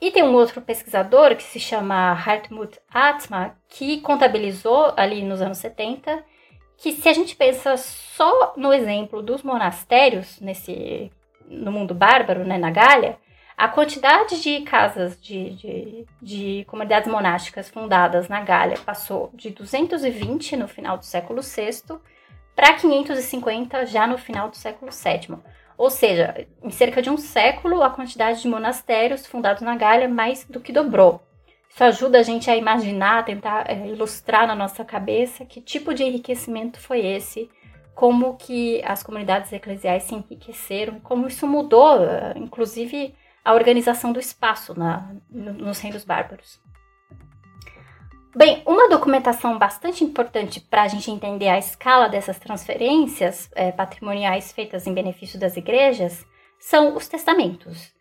[0.00, 5.58] E tem um outro pesquisador que se chama Hartmut Atma, que contabilizou ali nos anos
[5.58, 6.22] 70
[6.76, 11.10] que se a gente pensa só no exemplo dos monastérios nesse
[11.48, 13.16] no mundo bárbaro, né, na Gália,
[13.56, 20.56] a quantidade de casas de, de, de comunidades monásticas fundadas na Gália passou de 220
[20.56, 21.98] no final do século VI
[22.54, 25.38] para 550 já no final do século VII.
[25.76, 30.44] Ou seja, em cerca de um século, a quantidade de monastérios fundados na Gália mais
[30.44, 31.22] do que dobrou.
[31.68, 35.92] Isso ajuda a gente a imaginar, a tentar é, ilustrar na nossa cabeça que tipo
[35.92, 37.50] de enriquecimento foi esse,
[37.94, 44.20] como que as comunidades eclesiais se enriqueceram, como isso mudou, eh, inclusive, a organização do
[44.20, 46.60] espaço na, nos reinos bárbaros.
[48.36, 54.52] Bem, uma documentação bastante importante para a gente entender a escala dessas transferências é, patrimoniais
[54.52, 56.22] feitas em benefício das igrejas
[56.58, 57.94] são os testamentos.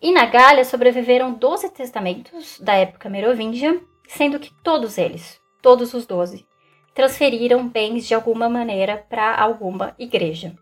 [0.00, 6.06] E na Gália sobreviveram 12 testamentos da época merovíngia, sendo que todos eles, todos os
[6.06, 6.46] 12,
[6.94, 10.56] transferiram bens de alguma maneira para alguma igreja.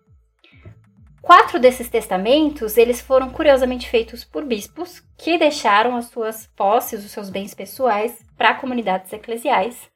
[1.22, 7.12] Quatro desses testamentos, eles foram curiosamente feitos por bispos que deixaram as suas posses, os
[7.12, 9.88] seus bens pessoais para comunidades eclesiais,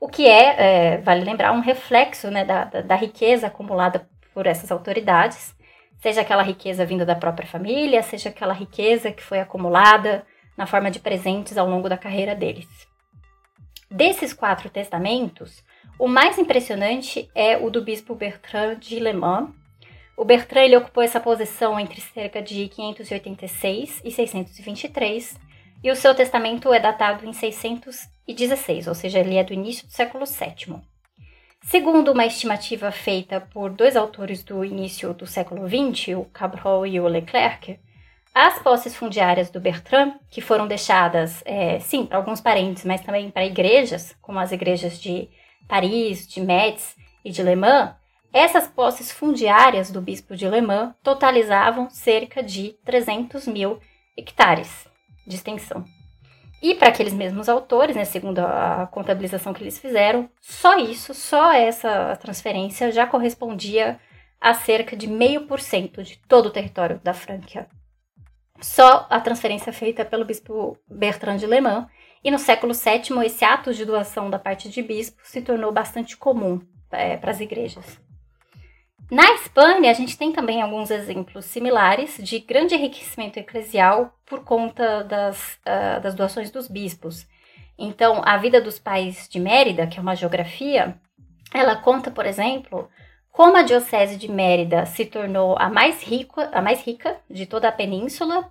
[0.00, 0.56] o que é,
[0.94, 5.54] é, vale lembrar, um reflexo né, da, da, da riqueza acumulada por essas autoridades,
[6.00, 10.90] seja aquela riqueza vinda da própria família, seja aquela riqueza que foi acumulada na forma
[10.90, 12.66] de presentes ao longo da carreira deles.
[13.88, 15.62] Desses quatro testamentos,
[15.96, 19.61] o mais impressionante é o do bispo Bertrand de Le Mans.
[20.22, 25.36] O Bertrand ele ocupou essa posição entre cerca de 586 e 623,
[25.82, 29.92] e o seu testamento é datado em 616, ou seja, ele é do início do
[29.92, 30.76] século VII.
[31.62, 37.00] Segundo uma estimativa feita por dois autores do início do século XX, o Cabral e
[37.00, 37.80] o Leclerc,
[38.32, 43.28] as posses fundiárias do Bertrand, que foram deixadas, é, sim, para alguns parentes, mas também
[43.28, 45.28] para igrejas, como as igrejas de
[45.66, 48.00] Paris, de Metz e de Le Mans,
[48.32, 53.78] essas posses fundiárias do bispo de Le Mans totalizavam cerca de 300 mil
[54.16, 54.88] hectares
[55.26, 55.84] de extensão.
[56.62, 61.52] E para aqueles mesmos autores, né, segundo a contabilização que eles fizeram, só isso, só
[61.52, 63.98] essa transferência já correspondia
[64.40, 67.68] a cerca de meio por cento de todo o território da Franquia
[68.62, 71.86] só a transferência feita pelo bispo Bertrand de Le Mans,
[72.24, 76.16] e no século VII esse ato de doação da parte de bispo se tornou bastante
[76.16, 78.00] comum é, para as igrejas.
[79.12, 85.04] Na Espanha, a gente tem também alguns exemplos similares de grande enriquecimento eclesial por conta
[85.04, 87.26] das, uh, das doações dos bispos.
[87.78, 90.98] Então, a vida dos pais de Mérida, que é uma geografia,
[91.52, 92.88] ela conta, por exemplo,
[93.30, 97.68] como a Diocese de Mérida se tornou a mais rica, a mais rica de toda
[97.68, 98.48] a península,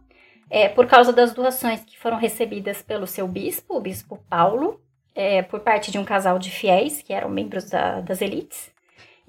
[0.47, 4.79] é, por causa das doações que foram recebidas pelo seu bispo, o bispo Paulo,
[5.15, 8.71] é, por parte de um casal de fiéis que eram membros da, das elites.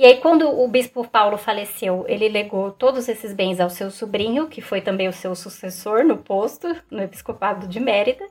[0.02, 4.48] E aí, quando o bispo Paulo faleceu, ele legou todos esses bens ao seu sobrinho,
[4.48, 8.24] que foi também o seu sucessor no posto, no episcopado de Mérida.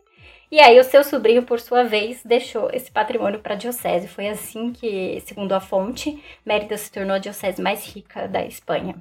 [0.51, 4.10] E aí o seu sobrinho, por sua vez, deixou esse patrimônio para a diocese.
[4.10, 8.95] Foi assim que, segundo a fonte, Mérida se tornou a diocese mais rica da Espanha.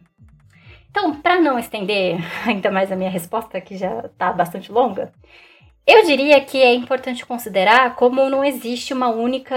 [0.92, 5.12] Então, para não estender ainda mais a minha resposta, que já está bastante longa,
[5.84, 9.56] eu diria que é importante considerar como não existe uma única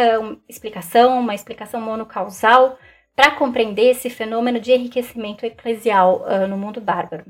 [0.50, 2.76] explicação, uma explicação monocausal
[3.16, 7.26] para compreender esse fenômeno de enriquecimento eclesial uh, no mundo bárbaro.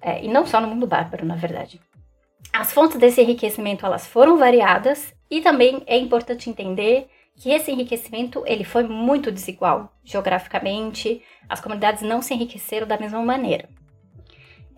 [0.00, 1.80] É, e não só no mundo bárbaro, na verdade.
[2.52, 8.42] As fontes desse enriquecimento elas foram variadas e também é importante entender que esse enriquecimento
[8.46, 13.68] ele foi muito desigual geograficamente, as comunidades não se enriqueceram da mesma maneira.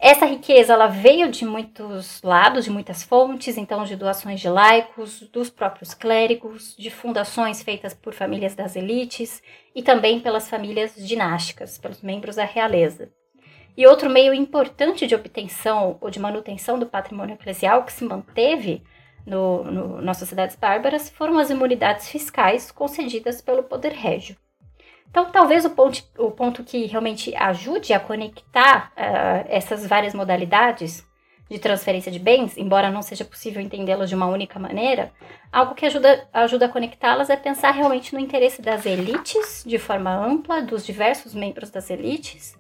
[0.01, 5.23] Essa riqueza ela veio de muitos lados, de muitas fontes, então de doações de laicos,
[5.33, 9.43] dos próprios clérigos, de fundações feitas por famílias das elites
[9.75, 13.11] e também pelas famílias dinásticas, pelos membros da realeza.
[13.77, 18.85] E outro meio importante de obtenção ou de manutenção do patrimônio eclesial que se manteve
[19.27, 24.37] no, no, nas sociedades bárbaras foram as imunidades fiscais concedidas pelo poder régio.
[25.11, 31.07] Então, talvez o ponto, o ponto que realmente ajude a conectar uh, essas várias modalidades
[31.51, 35.11] de transferência de bens, embora não seja possível entendê-las de uma única maneira,
[35.51, 40.15] algo que ajuda, ajuda a conectá-las é pensar realmente no interesse das elites, de forma
[40.15, 42.55] ampla, dos diversos membros das elites,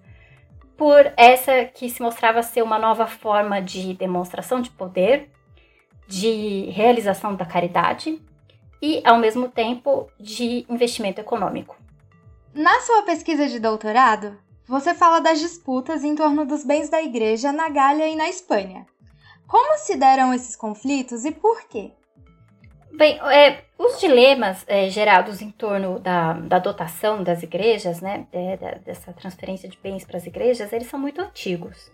[0.76, 5.28] por essa que se mostrava ser uma nova forma de demonstração de poder,
[6.06, 8.18] de realização da caridade
[8.80, 11.76] e, ao mesmo tempo, de investimento econômico.
[12.58, 17.52] Na sua pesquisa de doutorado, você fala das disputas em torno dos bens da igreja
[17.52, 18.84] na Gália e na Espanha.
[19.46, 21.92] Como se deram esses conflitos e por quê?
[22.92, 28.56] Bem, é, os dilemas é, gerados em torno da, da dotação das igrejas, né, é,
[28.84, 31.92] dessa transferência de bens para as igrejas, eles são muito antigos.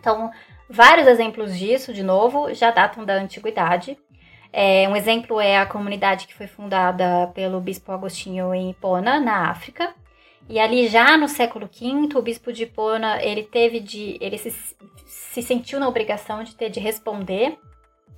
[0.00, 0.30] Então,
[0.70, 3.98] vários exemplos disso, de novo, já datam da antiguidade.
[4.52, 9.50] É, um exemplo é a comunidade que foi fundada pelo bispo Agostinho em Hipona, na
[9.50, 9.94] África.
[10.48, 14.50] E ali já no século V, o bispo de Hipona, ele teve de, ele se,
[15.04, 17.58] se sentiu na obrigação de ter de responder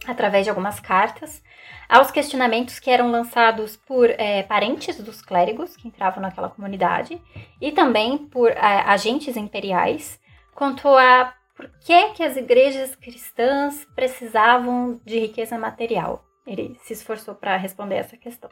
[0.06, 1.42] através de algumas cartas
[1.88, 7.20] aos questionamentos que eram lançados por é, parentes dos clérigos que entravam naquela comunidade
[7.60, 10.20] e também por é, agentes imperiais
[10.54, 16.24] quanto a por que, que as igrejas cristãs precisavam de riqueza material.
[16.46, 18.48] Ele se esforçou para responder essa questão.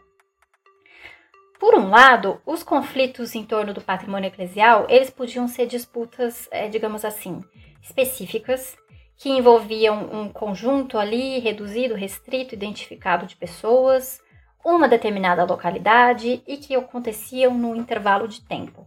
[1.59, 6.69] Por um lado, os conflitos em torno do patrimônio eclesial, eles podiam ser disputas, é,
[6.69, 7.43] digamos assim,
[7.83, 8.77] específicas
[9.17, 14.21] que envolviam um conjunto ali reduzido, restrito, identificado de pessoas,
[14.65, 18.87] uma determinada localidade e que aconteciam num intervalo de tempo.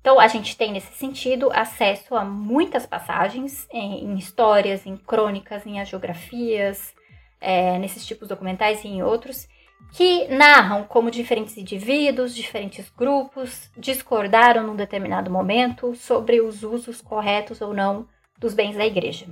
[0.00, 5.66] Então, a gente tem, nesse sentido, acesso a muitas passagens em, em histórias, em crônicas,
[5.66, 6.94] em agiografias,
[7.40, 9.48] é, nesses tipos documentais e em outros,
[9.92, 17.60] que narram como diferentes indivíduos, diferentes grupos discordaram num determinado momento sobre os usos corretos
[17.60, 18.06] ou não
[18.38, 19.26] dos bens da igreja.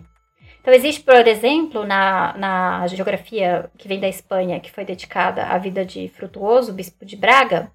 [0.61, 5.59] Então, existe, por exemplo, na, na geografia que vem da Espanha, que foi dedicada à
[5.59, 7.71] vida de Frutuoso, bispo de Braga,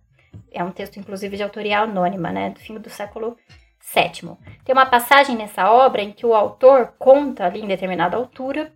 [0.52, 3.38] é um texto, inclusive, de autoria anônima, né, do fim do século
[3.80, 4.36] VII.
[4.66, 8.74] Tem uma passagem nessa obra em que o autor conta, ali em determinada altura,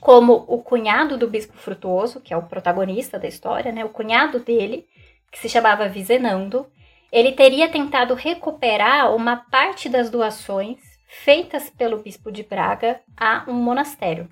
[0.00, 4.40] como o cunhado do bispo Frutuoso, que é o protagonista da história, né, o cunhado
[4.40, 4.86] dele,
[5.30, 6.66] que se chamava Vizenando,
[7.10, 10.78] ele teria tentado recuperar uma parte das doações
[11.08, 14.28] feitas pelo bispo de Braga a um monastério.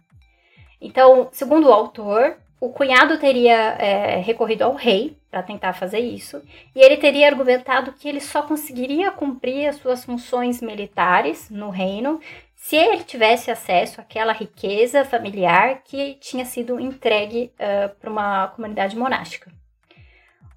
[0.80, 6.42] Então, segundo o autor, o cunhado teria é, recorrido ao rei para tentar fazer isso,
[6.74, 12.20] e ele teria argumentado que ele só conseguiria cumprir as suas funções militares no reino
[12.64, 18.96] se ele tivesse acesso àquela riqueza familiar que tinha sido entregue uh, para uma comunidade
[18.96, 19.52] monástica.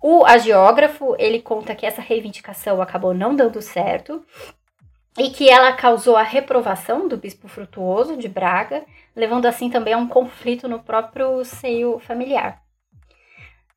[0.02, 4.24] O agiógrafo ele conta que essa reivindicação acabou não dando certo
[5.18, 9.98] e que ela causou a reprovação do bispo Frutuoso de Braga, levando assim também a
[9.98, 12.62] um conflito no próprio seio familiar.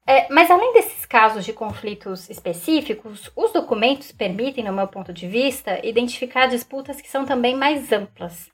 [0.07, 5.29] É, mas além desses casos de conflitos específicos, os documentos permitem, no meu ponto de
[5.29, 8.51] vista, identificar disputas que são também mais amplas.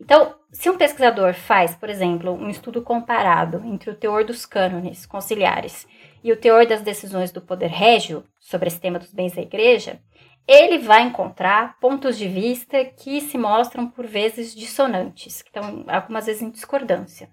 [0.00, 5.06] Então, se um pesquisador faz, por exemplo, um estudo comparado entre o teor dos cânones
[5.06, 5.86] conciliares
[6.22, 10.00] e o teor das decisões do poder régio sobre esse tema dos bens da igreja,
[10.46, 16.26] ele vai encontrar pontos de vista que se mostram por vezes dissonantes, que estão algumas
[16.26, 17.28] vezes em discordância.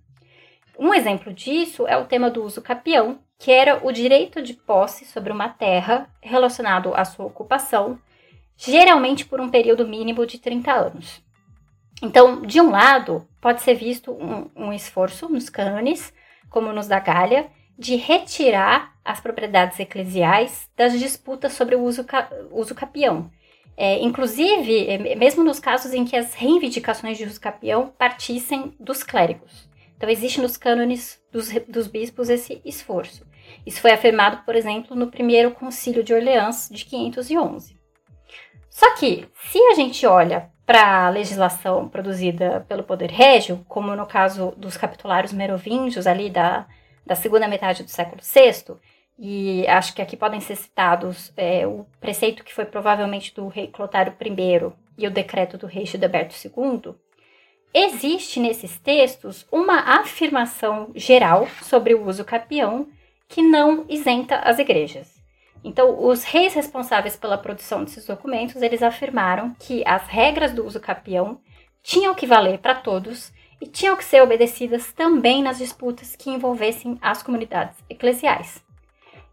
[0.78, 5.06] Um exemplo disso é o tema do uso capião, que era o direito de posse
[5.06, 8.00] sobre uma terra relacionado à sua ocupação,
[8.58, 11.22] geralmente por um período mínimo de 30 anos.
[12.02, 16.14] Então, de um lado, pode ser visto um, um esforço nos cânones,
[16.50, 22.06] como nos da Gália, de retirar as propriedades eclesiais das disputas sobre o uso,
[22.52, 23.30] uso capião.
[23.76, 29.04] É, inclusive, é, mesmo nos casos em que as reivindicações de uso capião partissem dos
[29.04, 29.68] clérigos.
[30.04, 33.26] Então, existe nos cânones dos, dos bispos esse esforço.
[33.66, 37.80] Isso foi afirmado, por exemplo, no primeiro concílio de Orleans de 511.
[38.70, 44.06] Só que, se a gente olha para a legislação produzida pelo Poder Régio, como no
[44.06, 46.68] caso dos capitulários merovingios ali da
[47.06, 48.76] da segunda metade do século VI,
[49.18, 53.68] e acho que aqui podem ser citados é, o preceito que foi provavelmente do rei
[53.68, 56.94] Clotário I e o decreto do rei Gilberto II,
[57.74, 62.88] existe nesses textos uma afirmação geral sobre o uso capião
[63.28, 65.14] que não isenta as igrejas.
[65.64, 70.80] Então, os reis responsáveis pela produção desses documentos, eles afirmaram que as regras do uso
[70.80, 71.40] capião
[71.82, 76.98] tinham que valer para todos e tinham que ser obedecidas também nas disputas que envolvessem
[77.02, 78.62] as comunidades eclesiais.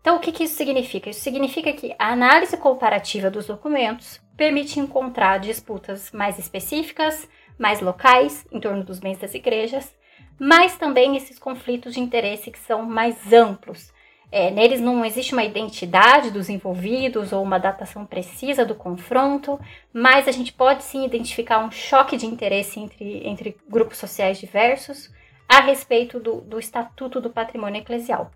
[0.00, 1.10] Então, o que, que isso significa?
[1.10, 7.28] Isso significa que a análise comparativa dos documentos permite encontrar disputas mais específicas,
[7.60, 9.94] mais locais, em torno dos bens das igrejas,
[10.38, 13.92] mas também esses conflitos de interesse que são mais amplos,
[14.32, 19.58] é, neles não existe uma identidade dos envolvidos ou uma datação precisa do confronto,
[19.92, 25.12] mas a gente pode sim identificar um choque de interesse entre, entre grupos sociais diversos
[25.48, 28.30] a respeito do, do Estatuto do Patrimônio Eclesial.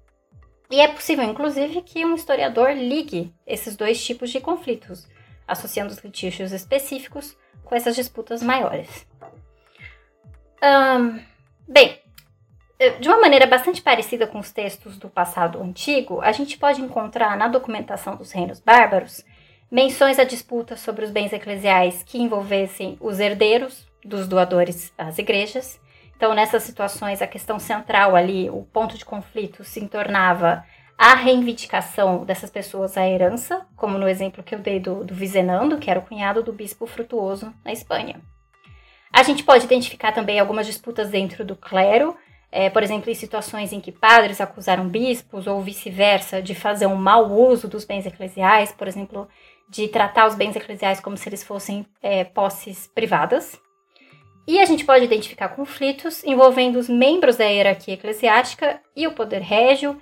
[0.68, 5.06] E é possível, inclusive, que um historiador ligue esses dois tipos de conflitos,
[5.46, 9.06] associando os litígios específicos com essas disputas maiores.
[10.64, 11.20] Um,
[11.68, 12.00] bem,
[12.78, 16.80] eh, de uma maneira bastante parecida com os textos do passado antigo, a gente pode
[16.80, 19.22] encontrar na documentação dos reinos bárbaros
[19.70, 25.78] menções a disputas sobre os bens eclesiais que envolvessem os herdeiros dos doadores às igrejas.
[26.16, 30.64] Então, nessas situações, a questão central ali, o ponto de conflito, se tornava
[30.96, 35.76] a reivindicação dessas pessoas à herança, como no exemplo que eu dei do, do Vizenando,
[35.76, 38.22] que era o cunhado do bispo Frutuoso na Espanha.
[39.14, 42.16] A gente pode identificar também algumas disputas dentro do clero,
[42.50, 46.96] é, por exemplo, em situações em que padres acusaram bispos ou vice-versa de fazer um
[46.96, 49.28] mau uso dos bens eclesiais, por exemplo,
[49.68, 53.56] de tratar os bens eclesiais como se eles fossem é, posses privadas.
[54.48, 59.42] E a gente pode identificar conflitos envolvendo os membros da hierarquia eclesiástica e o poder
[59.42, 59.96] régio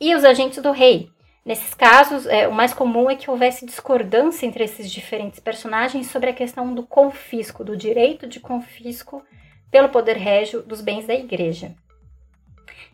[0.00, 1.08] e os agentes do rei.
[1.46, 6.28] Nesses casos, é, o mais comum é que houvesse discordância entre esses diferentes personagens sobre
[6.28, 9.22] a questão do confisco, do direito de confisco
[9.70, 11.72] pelo poder régio dos bens da igreja.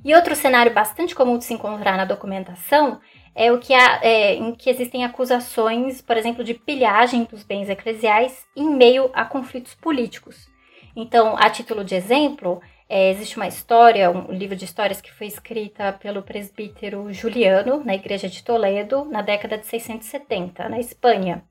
[0.05, 3.01] E outro cenário bastante comum de se encontrar na documentação
[3.35, 7.71] é o que há, é, em que existem acusações, por exemplo, de pilhagem dos bens
[7.71, 10.47] eclesiais em meio a conflitos políticos.
[10.95, 12.61] Então, a título de exemplo,
[12.95, 17.95] é, existe uma história, um livro de histórias que foi escrita pelo presbítero Juliano na
[17.95, 21.43] igreja de Toledo na década de 670, na Espanha.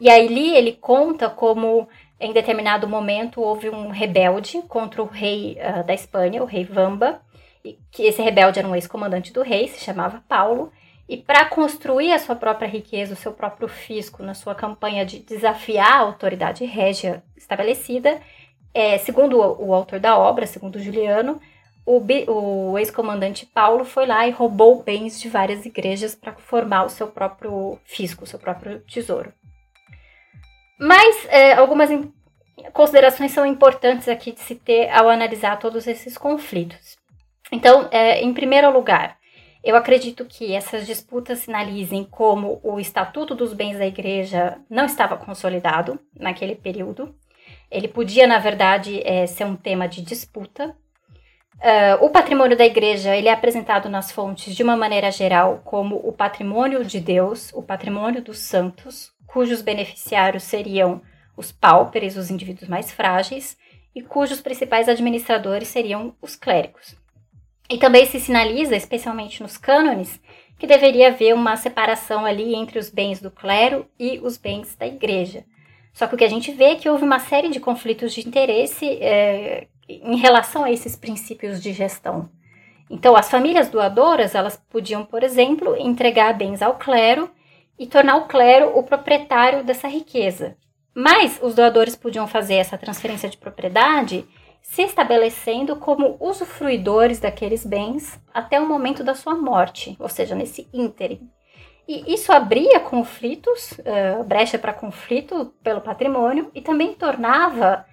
[0.00, 1.88] E aí ele conta como
[2.20, 7.20] em determinado momento houve um rebelde contra o rei uh, da Espanha, o rei Vamba,
[7.64, 10.70] e que esse rebelde era um ex-comandante do rei, se chamava Paulo,
[11.08, 15.18] e para construir a sua própria riqueza, o seu próprio fisco na sua campanha de
[15.18, 18.20] desafiar a autoridade régia estabelecida,
[18.74, 21.40] é, segundo o, o, autor da obra, segundo Juliano,
[21.86, 22.02] o,
[22.32, 27.06] o ex-comandante Paulo foi lá e roubou bens de várias igrejas para formar o seu
[27.06, 29.32] próprio fisco, o seu próprio tesouro.
[30.78, 31.88] Mas é, algumas
[32.72, 36.96] considerações são importantes aqui de se ter ao analisar todos esses conflitos.
[37.52, 39.16] Então, é, em primeiro lugar,
[39.62, 45.16] eu acredito que essas disputas sinalizem como o Estatuto dos Bens da Igreja não estava
[45.16, 47.14] consolidado naquele período
[47.74, 50.76] ele podia, na verdade, é, ser um tema de disputa.
[51.56, 55.96] Uh, o patrimônio da igreja ele é apresentado nas fontes de uma maneira geral como
[55.96, 61.00] o patrimônio de Deus, o patrimônio dos santos, cujos beneficiários seriam
[61.36, 63.56] os pauperes, os indivíduos mais frágeis,
[63.94, 66.96] e cujos principais administradores seriam os clérigos.
[67.70, 70.20] E também se sinaliza, especialmente nos cânones,
[70.58, 74.86] que deveria haver uma separação ali entre os bens do clero e os bens da
[74.86, 75.44] igreja.
[75.94, 78.26] Só que o que a gente vê é que houve uma série de conflitos de
[78.26, 82.28] interesse é, em relação a esses princípios de gestão.
[82.90, 87.30] Então, as famílias doadoras, elas podiam, por exemplo, entregar bens ao clero
[87.78, 90.56] e tornar o clero o proprietário dessa riqueza.
[90.92, 94.26] Mas os doadores podiam fazer essa transferência de propriedade
[94.60, 100.68] se estabelecendo como usufruidores daqueles bens até o momento da sua morte, ou seja, nesse
[100.72, 101.28] ínterim.
[101.86, 107.84] E isso abria conflitos, uh, brecha para conflito pelo patrimônio, e também tornava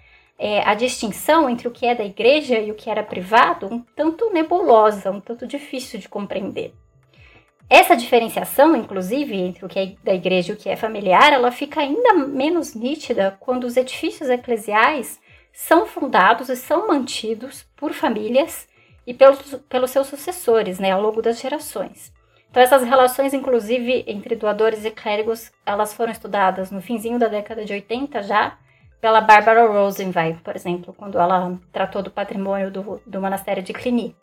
[0.41, 3.79] é, a distinção entre o que é da igreja e o que era privado um
[3.79, 6.73] tanto nebulosa, um tanto difícil de compreender.
[7.69, 11.51] Essa diferenciação, inclusive, entre o que é da igreja e o que é familiar, ela
[11.51, 15.21] fica ainda menos nítida quando os edifícios eclesiais
[15.53, 18.67] são fundados e são mantidos por famílias
[19.05, 22.11] e pelos, pelos seus sucessores né, ao longo das gerações.
[22.51, 27.63] Então essas relações, inclusive, entre doadores e clérigos, elas foram estudadas no finzinho da década
[27.63, 28.57] de 80 já,
[28.99, 34.15] pela Barbara Rosenwein, por exemplo, quando ela tratou do patrimônio do, do monastério de Cluny.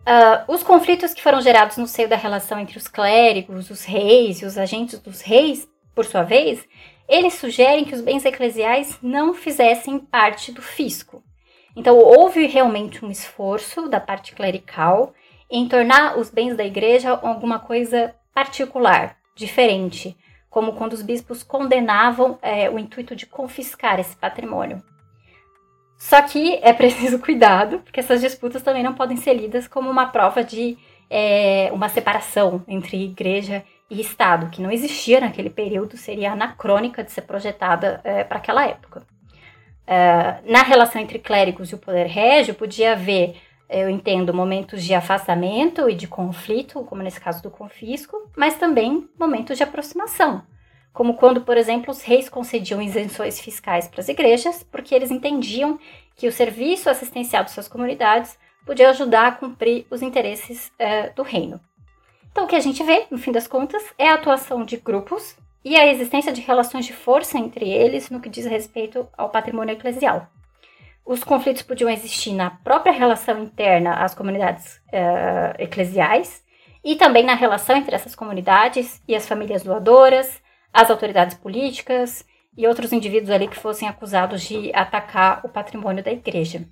[0.00, 4.42] Uh, os conflitos que foram gerados no seio da relação entre os clérigos, os reis
[4.42, 6.66] e os agentes dos reis, por sua vez,
[7.08, 11.22] eles sugerem que os bens eclesiais não fizessem parte do fisco.
[11.76, 15.14] Então, houve realmente um esforço da parte clerical
[15.50, 20.16] em tornar os bens da igreja alguma coisa particular, diferente,
[20.48, 24.82] como quando os bispos condenavam é, o intuito de confiscar esse patrimônio.
[25.96, 30.06] Só que é preciso cuidado, porque essas disputas também não podem ser lidas como uma
[30.06, 30.78] prova de
[31.10, 37.10] é, uma separação entre igreja e Estado, que não existia naquele período, seria anacrônica de
[37.10, 39.02] ser projetada é, para aquela época.
[39.86, 43.34] É, na relação entre clérigos e o poder régio, podia haver
[43.70, 49.08] eu entendo momentos de afastamento e de conflito, como nesse caso do confisco, mas também
[49.18, 50.42] momentos de aproximação,
[50.92, 55.78] como quando, por exemplo, os reis concediam isenções fiscais para as igrejas, porque eles entendiam
[56.16, 61.22] que o serviço assistencial de suas comunidades podia ajudar a cumprir os interesses é, do
[61.22, 61.60] reino.
[62.30, 65.36] Então, o que a gente vê, no fim das contas, é a atuação de grupos
[65.64, 69.72] e a existência de relações de força entre eles no que diz respeito ao patrimônio
[69.72, 70.28] eclesial.
[71.04, 76.42] Os conflitos podiam existir na própria relação interna às comunidades uh, eclesiais
[76.84, 80.40] e também na relação entre essas comunidades e as famílias doadoras,
[80.72, 82.24] as autoridades políticas
[82.56, 86.64] e outros indivíduos ali que fossem acusados de atacar o patrimônio da igreja.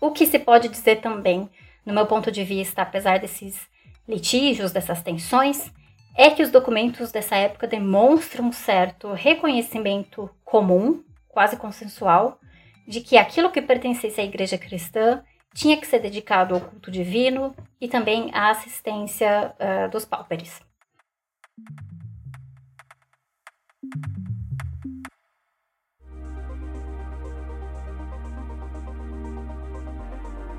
[0.00, 1.48] O que se pode dizer também,
[1.84, 3.68] no meu ponto de vista, apesar desses
[4.08, 5.70] litígios, dessas tensões,
[6.16, 12.38] é que os documentos dessa época demonstram um certo reconhecimento comum, quase consensual,
[12.86, 15.22] de que aquilo que pertencesse à igreja cristã
[15.54, 20.60] tinha que ser dedicado ao culto divino e também à assistência uh, dos pauperes.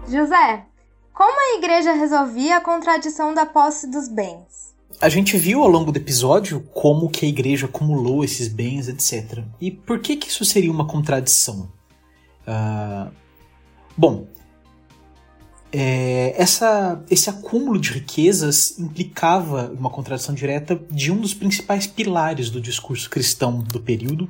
[0.09, 0.65] José,
[1.13, 4.75] como a igreja resolvia a contradição da posse dos bens?
[4.99, 9.43] A gente viu ao longo do episódio como que a igreja acumulou esses bens, etc.
[9.59, 11.71] E por que que isso seria uma contradição?
[12.51, 13.11] Uh,
[13.95, 14.27] bom,
[15.71, 22.49] é, essa, esse acúmulo de riquezas implicava uma contradição direta de um dos principais pilares
[22.49, 24.29] do discurso cristão do período.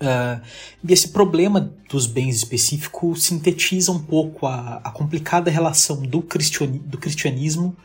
[0.00, 0.42] Uh,
[0.86, 6.80] e esse problema dos bens específicos sintetiza um pouco a, a complicada relação do, cristiani,
[6.80, 7.76] do cristianismo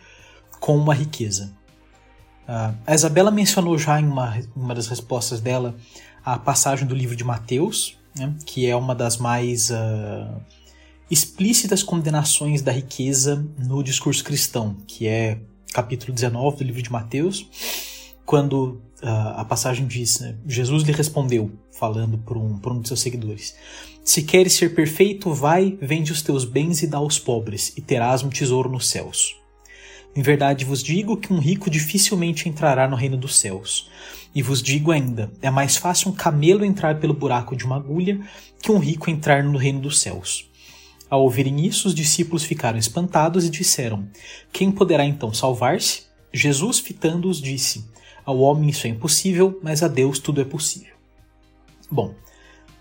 [0.59, 1.53] com a riqueza.
[2.47, 5.75] Uh, a Isabela mencionou já em uma, uma das respostas dela
[6.25, 10.41] a passagem do livro de Mateus, né, que é uma das mais uh,
[11.09, 15.39] explícitas condenações da riqueza no discurso cristão, que é
[15.73, 17.47] capítulo 19 do livro de Mateus,
[18.25, 23.01] quando uh, a passagem diz: né, Jesus lhe respondeu, falando por um, um de seus
[23.01, 23.55] seguidores:
[24.03, 28.21] Se queres ser perfeito, vai, vende os teus bens e dá aos pobres, e terás
[28.21, 29.35] um tesouro nos céus.
[30.15, 33.89] Em verdade vos digo que um rico dificilmente entrará no reino dos céus.
[34.33, 38.19] E vos digo ainda: é mais fácil um camelo entrar pelo buraco de uma agulha
[38.61, 40.49] que um rico entrar no reino dos céus.
[41.09, 44.07] Ao ouvirem isso, os discípulos ficaram espantados e disseram:
[44.53, 46.03] Quem poderá então salvar-se?
[46.31, 47.85] Jesus, fitando-os, disse:
[48.23, 50.93] Ao homem isso é impossível, mas a Deus tudo é possível.
[51.89, 52.13] Bom,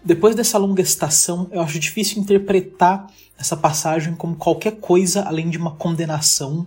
[0.04, 3.06] depois dessa longa citação, eu acho difícil interpretar
[3.38, 6.66] essa passagem como qualquer coisa além de uma condenação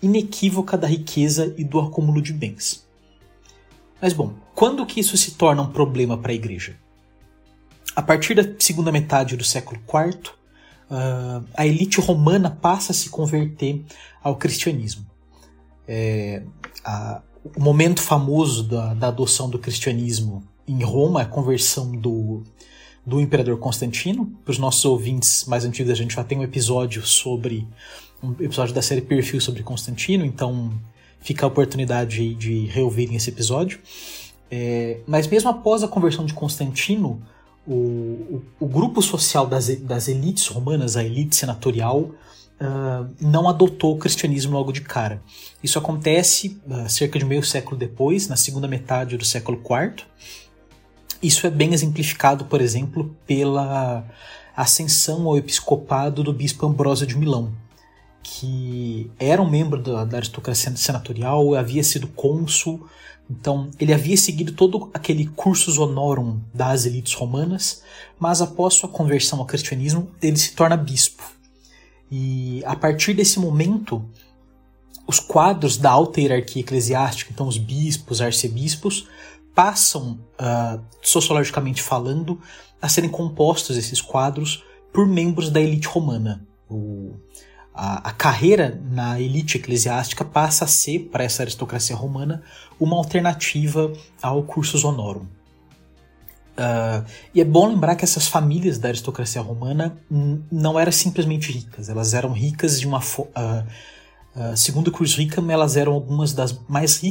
[0.00, 2.81] inequívoca da riqueza e do acúmulo de bens.
[4.02, 6.76] Mas bom, quando que isso se torna um problema para a igreja?
[7.94, 10.30] A partir da segunda metade do século IV,
[10.90, 13.84] uh, a elite romana passa a se converter
[14.20, 15.06] ao cristianismo.
[15.86, 16.42] É,
[16.84, 17.22] a,
[17.56, 22.42] o momento famoso da, da, adoção do cristianismo em Roma a conversão do,
[23.06, 24.26] do imperador Constantino.
[24.44, 27.68] Para os nossos ouvintes mais antigos, a gente já tem um episódio sobre
[28.20, 30.72] um episódio da série Perfil sobre Constantino, então
[31.22, 33.78] fica a oportunidade de reouvirem esse episódio.
[34.50, 37.22] É, mas mesmo após a conversão de Constantino,
[37.66, 42.10] o, o, o grupo social das, das elites romanas, a elite senatorial,
[42.60, 45.22] uh, não adotou o cristianismo logo de cara.
[45.62, 50.04] Isso acontece uh, cerca de meio século depois, na segunda metade do século IV.
[51.22, 54.04] Isso é bem exemplificado, por exemplo, pela
[54.56, 57.52] ascensão ao episcopado do bispo Ambrósio de Milão,
[58.22, 62.88] que era um membro da, da aristocracia senatorial, havia sido cônsul,
[63.30, 67.82] então, ele havia seguido todo aquele cursus honorum das elites romanas,
[68.18, 71.22] mas após sua conversão ao cristianismo, ele se torna bispo.
[72.10, 74.04] E a partir desse momento,
[75.06, 79.08] os quadros da alta hierarquia eclesiástica, então os bispos, arcebispos,
[79.54, 82.38] passam, uh, sociologicamente falando,
[82.80, 84.62] a serem compostos esses quadros
[84.92, 86.46] por membros da elite romana.
[86.68, 87.14] O,
[87.74, 92.42] a, a, carreira na elite eclesiástica passa a ser, para essa aristocracia romana,
[92.78, 95.26] uma alternativa ao cursus honorum.
[96.52, 97.04] Uh,
[97.34, 99.98] e é bom lembrar que essas famílias da aristocracia romana
[100.50, 102.98] não eram simplesmente ricas, elas eram ricas de uma.
[102.98, 103.32] Uh,
[104.36, 107.02] uh, segundo Cruz Rickham, elas eram algumas das mais.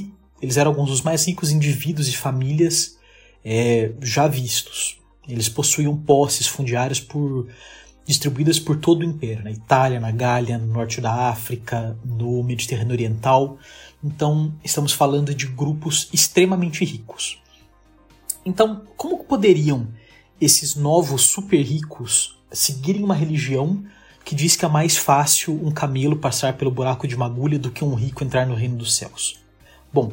[0.41, 2.97] Eles eram alguns dos mais ricos indivíduos e famílias
[3.43, 4.99] é, já vistos.
[5.27, 7.47] Eles possuíam posses fundiárias por
[8.11, 12.93] distribuídas por todo o império, na Itália, na Gália, no norte da África, no Mediterrâneo
[12.93, 13.57] Oriental.
[14.03, 17.41] Então, estamos falando de grupos extremamente ricos.
[18.45, 19.87] Então, como poderiam
[20.39, 23.83] esses novos super ricos seguirem uma religião
[24.25, 27.71] que diz que é mais fácil um camelo passar pelo buraco de uma agulha do
[27.71, 29.39] que um rico entrar no reino dos céus?
[29.93, 30.11] Bom,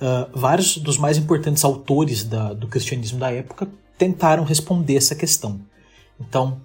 [0.00, 5.60] uh, vários dos mais importantes autores da, do cristianismo da época tentaram responder essa questão.
[6.20, 6.60] Então,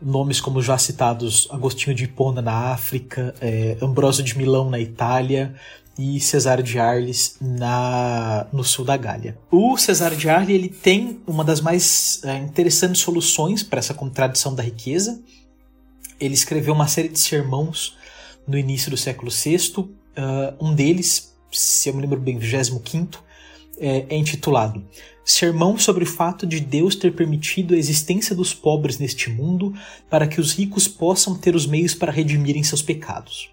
[0.00, 3.76] nomes como já citados Agostinho de Hipona na África, é,
[4.22, 5.54] de Milão na Itália
[5.98, 9.38] e Cesário de Arles na, no sul da Gália.
[9.50, 14.54] O Cesário de Arles ele tem uma das mais é, interessantes soluções para essa contradição
[14.54, 15.20] da riqueza.
[16.20, 17.96] Ele escreveu uma série de sermãos
[18.46, 19.88] no início do século VI, uh,
[20.60, 23.25] um deles, se eu me lembro bem, 25
[23.78, 24.84] é, é intitulado
[25.28, 29.74] Sermão sobre o fato de Deus ter permitido a existência dos pobres neste mundo
[30.08, 33.50] para que os ricos possam ter os meios para redimirem seus pecados.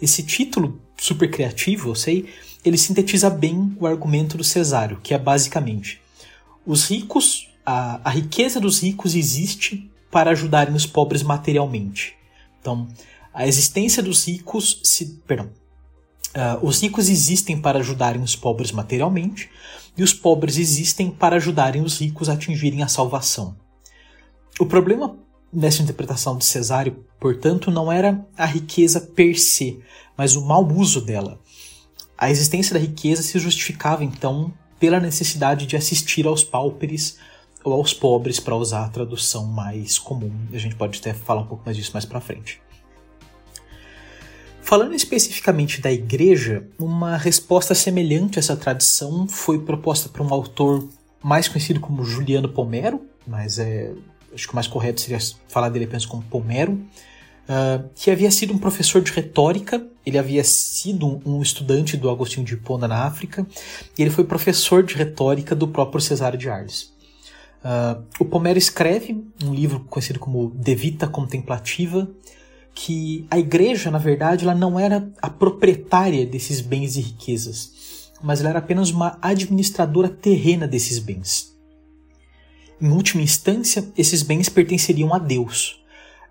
[0.00, 2.28] Esse título, super criativo, eu sei,
[2.64, 6.00] ele sintetiza bem o argumento do Cesário, que é basicamente:
[6.64, 12.14] os ricos, a, a riqueza dos ricos existe para ajudarem os pobres materialmente.
[12.60, 12.86] Então,
[13.34, 15.50] a existência dos ricos se, perdão,
[16.34, 19.50] Uh, os ricos existem para ajudarem os pobres materialmente,
[19.96, 23.54] e os pobres existem para ajudarem os ricos a atingirem a salvação.
[24.58, 25.16] O problema
[25.52, 29.80] nessa interpretação de Cesário, portanto, não era a riqueza per se,
[30.16, 31.38] mas o mau uso dela.
[32.16, 37.18] A existência da riqueza se justificava, então, pela necessidade de assistir aos pálperes
[37.62, 40.32] ou aos pobres, para usar a tradução mais comum.
[40.52, 42.60] A gente pode até falar um pouco mais disso mais para frente.
[44.72, 50.88] Falando especificamente da igreja, uma resposta semelhante a essa tradição foi proposta por um autor
[51.22, 53.92] mais conhecido como Juliano Pomero, mas é,
[54.32, 58.54] acho que o mais correto seria falar dele apenas como Pomero, uh, que havia sido
[58.54, 63.46] um professor de retórica, ele havia sido um estudante do Agostinho de Hipona na África,
[63.98, 66.94] e ele foi professor de retórica do próprio Cesário de Arles.
[67.62, 72.08] Uh, o Pomero escreve um livro conhecido como De Vita Contemplativa,
[72.74, 78.40] que a igreja, na verdade, ela não era a proprietária desses bens e riquezas, mas
[78.40, 81.52] ela era apenas uma administradora terrena desses bens.
[82.80, 85.80] Em última instância, esses bens pertenceriam a Deus,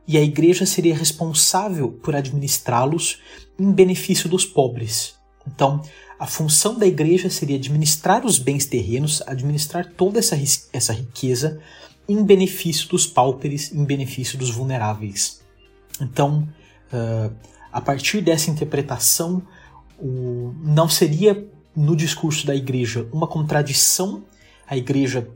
[0.07, 3.19] e a igreja seria responsável por administrá-los
[3.57, 5.13] em benefício dos pobres.
[5.47, 5.81] Então,
[6.19, 10.37] a função da igreja seria administrar os bens terrenos, administrar toda essa,
[10.73, 11.59] essa riqueza
[12.07, 15.40] em benefício dos pauperes, em benefício dos vulneráveis.
[16.01, 16.47] Então,
[16.91, 17.33] uh,
[17.71, 19.41] a partir dessa interpretação,
[19.99, 24.23] o, não seria no discurso da igreja uma contradição
[24.71, 25.27] a igreja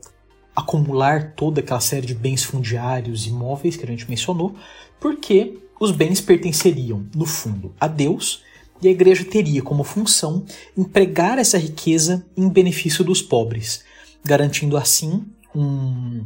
[0.56, 4.54] acumular toda aquela série de bens fundiários, imóveis que a gente mencionou,
[4.98, 8.42] porque os bens pertenceriam, no fundo, a Deus
[8.80, 13.84] e a igreja teria como função empregar essa riqueza em benefício dos pobres,
[14.24, 16.24] garantindo assim um,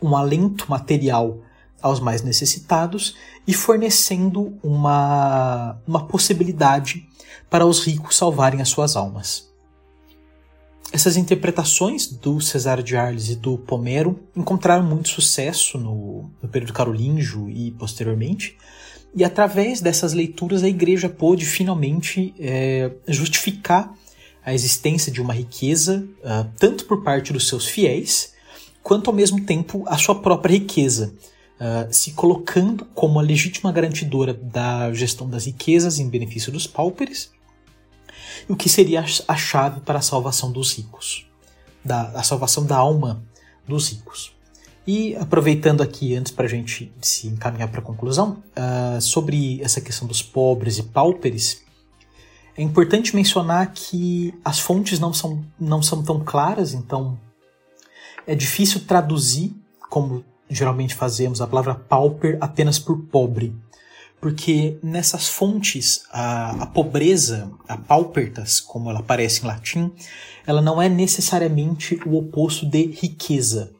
[0.00, 1.42] um alento material
[1.80, 3.16] aos mais necessitados
[3.46, 7.06] e fornecendo uma, uma possibilidade
[7.48, 9.48] para os ricos salvarem as suas almas.
[10.90, 16.72] Essas interpretações do Cesar de Arles e do Pomero encontraram muito sucesso no, no período
[16.72, 18.56] carolíngio e posteriormente,
[19.14, 23.92] e através dessas leituras a igreja pôde finalmente é, justificar
[24.44, 28.32] a existência de uma riqueza, uh, tanto por parte dos seus fiéis,
[28.82, 31.14] quanto ao mesmo tempo a sua própria riqueza,
[31.60, 37.30] uh, se colocando como a legítima garantidora da gestão das riquezas em benefício dos pauperes,
[38.48, 41.26] o que seria a chave para a salvação dos ricos,
[41.84, 43.22] da, a salvação da alma
[43.66, 44.32] dos ricos.
[44.86, 49.80] E aproveitando aqui, antes para a gente se encaminhar para a conclusão, uh, sobre essa
[49.80, 51.62] questão dos pobres e pauperes,
[52.56, 57.18] é importante mencionar que as fontes não são, não são tão claras, então
[58.26, 59.54] é difícil traduzir,
[59.88, 63.54] como geralmente fazemos, a palavra pauper apenas por pobre.
[64.20, 69.92] Porque nessas fontes, a, a pobreza, a paupertas, como ela aparece em latim,
[70.44, 73.78] ela não é necessariamente o oposto de riqueza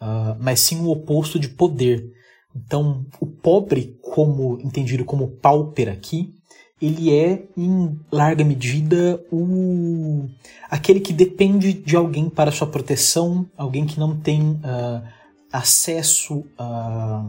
[0.00, 2.12] uh, mas sim o oposto de poder.
[2.54, 6.34] Então, o pobre, como entendido como pauper aqui,
[6.80, 10.28] ele é em larga medida o
[10.70, 15.02] aquele que depende de alguém para sua proteção, alguém que não tem uh,
[15.58, 17.24] acesso a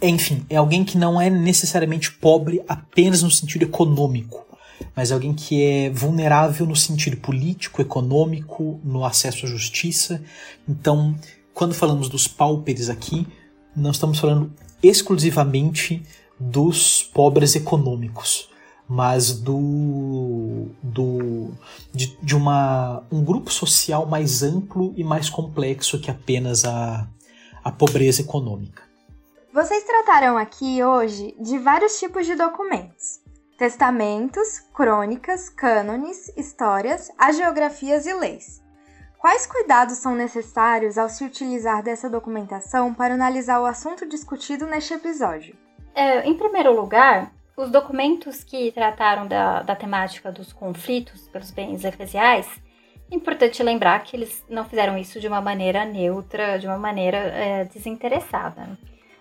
[0.00, 4.46] enfim, é alguém que não é necessariamente pobre apenas no sentido econômico,
[4.94, 10.22] mas é alguém que é vulnerável no sentido político, econômico, no acesso à justiça.
[10.68, 11.16] Então,
[11.52, 13.26] quando falamos dos pauperes aqui,
[13.74, 14.52] não estamos falando
[14.82, 16.02] exclusivamente
[16.38, 18.48] dos pobres econômicos,
[18.88, 20.68] mas do
[21.98, 27.08] de, de uma, um grupo social mais amplo e mais complexo que apenas a,
[27.64, 28.82] a pobreza econômica.
[29.52, 33.20] Vocês trataram aqui hoje de vários tipos de documentos:
[33.58, 38.62] testamentos, crônicas, cânones, histórias, agiografias e leis.
[39.18, 44.94] Quais cuidados são necessários ao se utilizar dessa documentação para analisar o assunto discutido neste
[44.94, 45.56] episódio?
[45.92, 47.32] É, em primeiro lugar,
[47.62, 52.48] os documentos que trataram da, da temática dos conflitos pelos bens eclesiais,
[53.10, 57.64] importante lembrar que eles não fizeram isso de uma maneira neutra, de uma maneira é,
[57.64, 58.78] desinteressada.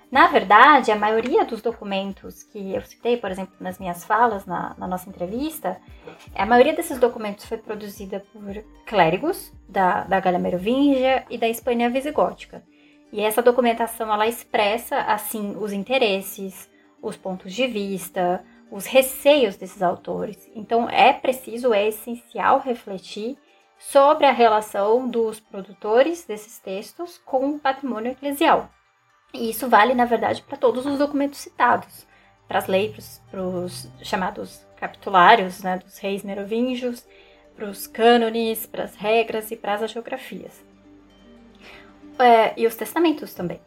[0.10, 4.74] Na verdade, a maioria dos documentos que eu citei, por exemplo, nas minhas falas na,
[4.78, 5.78] na, nossa entrevista,
[6.34, 11.90] a maioria desses documentos foi produzida por clérigos da, da Galha Merovingia e da Espanha
[11.90, 12.64] Visigótica.
[13.12, 16.70] E essa documentação ela expressa assim os interesses,
[17.02, 20.50] os pontos de vista, os receios desses autores.
[20.56, 23.38] Então é preciso, é essencial refletir
[23.78, 28.70] sobre a relação dos produtores desses textos com o patrimônio eclesial.
[29.34, 32.08] E isso vale, na verdade, para todos os documentos citados,
[32.48, 37.06] para as leis, para os chamados capitulários né, dos reis merovingios,
[37.56, 40.64] para os cânones, para as regras e para as geografias.
[42.20, 43.60] É, e os testamentos também.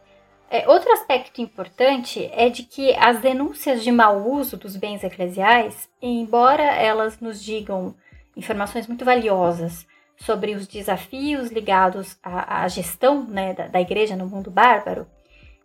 [0.52, 5.88] É, outro aspecto importante é de que as denúncias de mau uso dos bens eclesiais,
[6.02, 7.94] embora elas nos digam
[8.36, 9.86] informações muito valiosas
[10.16, 15.06] sobre os desafios ligados à, à gestão né, da, da, igreja no mundo bárbaro,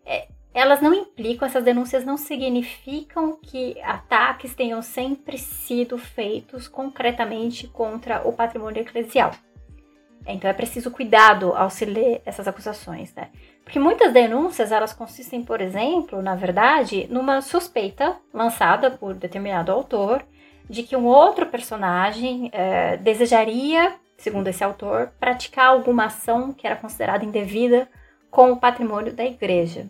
[0.05, 7.67] é, elas não implicam, essas denúncias não significam que ataques tenham sempre sido feitos concretamente
[7.67, 9.31] contra o patrimônio eclesial.
[10.27, 13.31] Então é preciso cuidado ao se ler essas acusações, né?
[13.65, 20.23] Porque muitas denúncias elas consistem, por exemplo, na verdade, numa suspeita lançada por determinado autor
[20.69, 26.75] de que um outro personagem é, desejaria, segundo esse autor, praticar alguma ação que era
[26.75, 27.89] considerada indevida
[28.29, 29.89] com o patrimônio da igreja.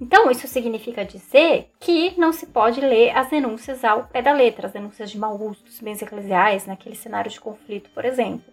[0.00, 4.66] Então, isso significa dizer que não se pode ler as denúncias ao pé da letra,
[4.66, 8.52] as denúncias de mau uso dos bens eclesiais, naquele cenário de conflito, por exemplo.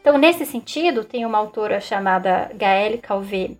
[0.00, 3.56] Então, nesse sentido, tem uma autora chamada Gaelle Calvé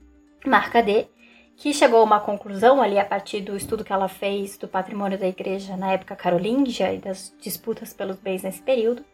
[0.47, 1.09] Marcadet,
[1.57, 5.19] que chegou a uma conclusão ali a partir do estudo que ela fez do patrimônio
[5.19, 9.05] da igreja na época carolíngia e das disputas pelos bens nesse período.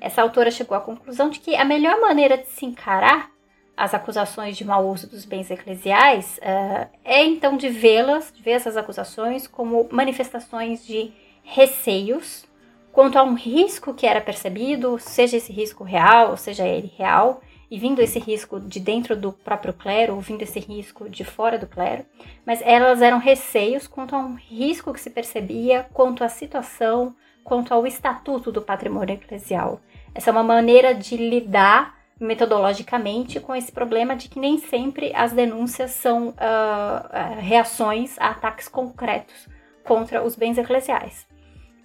[0.00, 3.30] Essa autora chegou à conclusão de que a melhor maneira de se encarar
[3.76, 8.52] as acusações de mau uso dos bens eclesiais uh, é então de vê-las, de ver
[8.52, 11.12] essas acusações como manifestações de
[11.42, 12.46] receios
[12.92, 17.40] quanto a um risco que era percebido, seja esse risco real, seja ele real,
[17.70, 21.58] e vindo esse risco de dentro do próprio clero, ou vindo esse risco de fora
[21.58, 22.04] do clero,
[22.44, 27.14] mas elas eram receios quanto a um risco que se percebia quanto à situação,
[27.44, 29.80] quanto ao estatuto do patrimônio eclesial.
[30.14, 35.32] Essa é uma maneira de lidar metodologicamente com esse problema de que nem sempre as
[35.32, 39.48] denúncias são uh, reações a ataques concretos
[39.84, 41.26] contra os bens eclesiais.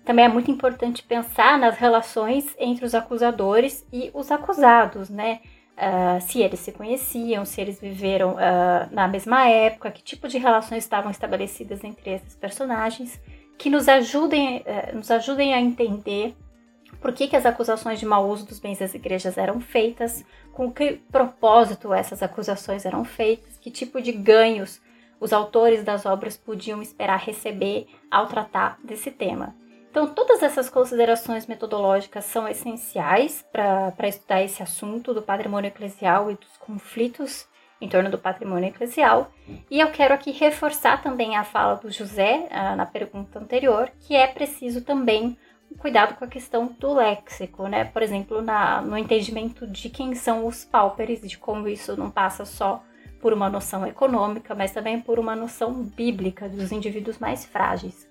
[0.04, 5.40] Também é muito importante pensar nas relações entre os acusadores e os acusados, né?
[5.76, 10.38] Uh, se eles se conheciam, se eles viveram uh, na mesma época, que tipo de
[10.38, 13.20] relações estavam estabelecidas entre esses personagens,
[13.58, 16.34] que nos ajudem, uh, nos ajudem a entender
[17.02, 20.24] por que, que as acusações de mau uso dos bens das igrejas eram feitas,
[20.54, 24.82] com que propósito essas acusações eram feitas, que tipo de ganhos
[25.20, 29.56] os autores das obras podiam esperar receber ao tratar desse tema.
[29.96, 36.36] Então, todas essas considerações metodológicas são essenciais para estudar esse assunto do patrimônio eclesial e
[36.36, 37.48] dos conflitos
[37.80, 39.32] em torno do patrimônio eclesial.
[39.72, 44.14] E eu quero aqui reforçar também a fala do José ah, na pergunta anterior, que
[44.14, 45.38] é preciso também
[45.78, 47.86] cuidado com a questão do léxico, né?
[47.86, 52.44] Por exemplo, na, no entendimento de quem são os pauperes de como isso não passa
[52.44, 52.84] só
[53.22, 58.05] por uma noção econômica, mas também por uma noção bíblica dos indivíduos mais frágeis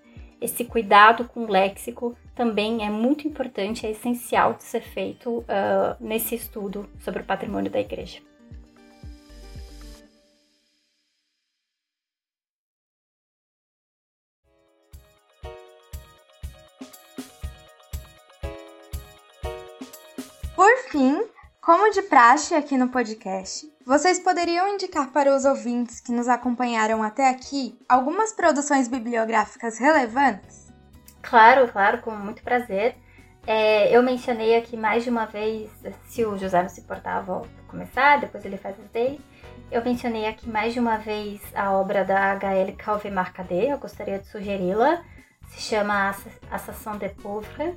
[0.45, 5.97] esse cuidado com o léxico também é muito importante, é essencial de ser feito uh,
[5.99, 8.21] nesse estudo sobre o patrimônio da igreja.
[21.75, 27.03] Como de praxe aqui no podcast, vocês poderiam indicar para os ouvintes que nos acompanharam
[27.03, 30.73] até aqui algumas produções bibliográficas relevantes?
[31.21, 32.95] Claro, claro, com muito prazer.
[33.45, 35.69] É, eu mencionei aqui mais de uma vez,
[36.07, 39.21] se o José não se importar, vou começar, depois ele faz as dele.
[39.69, 42.73] Eu mencionei aqui mais de uma vez a obra da H.L.
[42.75, 45.03] Calvé Marcadet, eu gostaria de sugeri-la.
[45.49, 46.15] Se chama
[46.53, 47.75] Assassin de Pauvres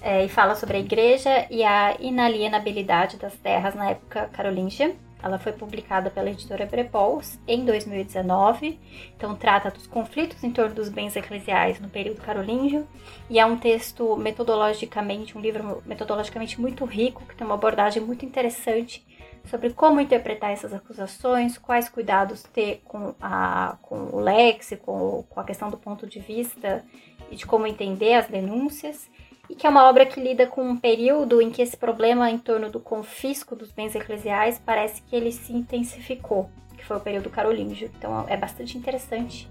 [0.00, 4.96] é, e fala sobre a igreja e a inalienabilidade das terras na época carolíngia.
[5.22, 8.80] Ela foi publicada pela editora Brepols em 2019,
[9.14, 12.88] então trata dos conflitos em torno dos bens eclesiais no período carolíngio
[13.28, 18.24] e é um texto metodologicamente, um livro metodologicamente muito rico, que tem uma abordagem muito
[18.24, 19.06] interessante
[19.44, 25.44] sobre como interpretar essas acusações, quais cuidados ter com, a, com o léxico, com a
[25.44, 26.82] questão do ponto de vista
[27.30, 29.06] e de como entender as denúncias
[29.50, 32.38] e que é uma obra que lida com um período em que esse problema em
[32.38, 37.28] torno do confisco dos bens eclesiais parece que ele se intensificou, que foi o período
[37.28, 37.90] carolíngio.
[37.98, 39.50] Então é bastante interessante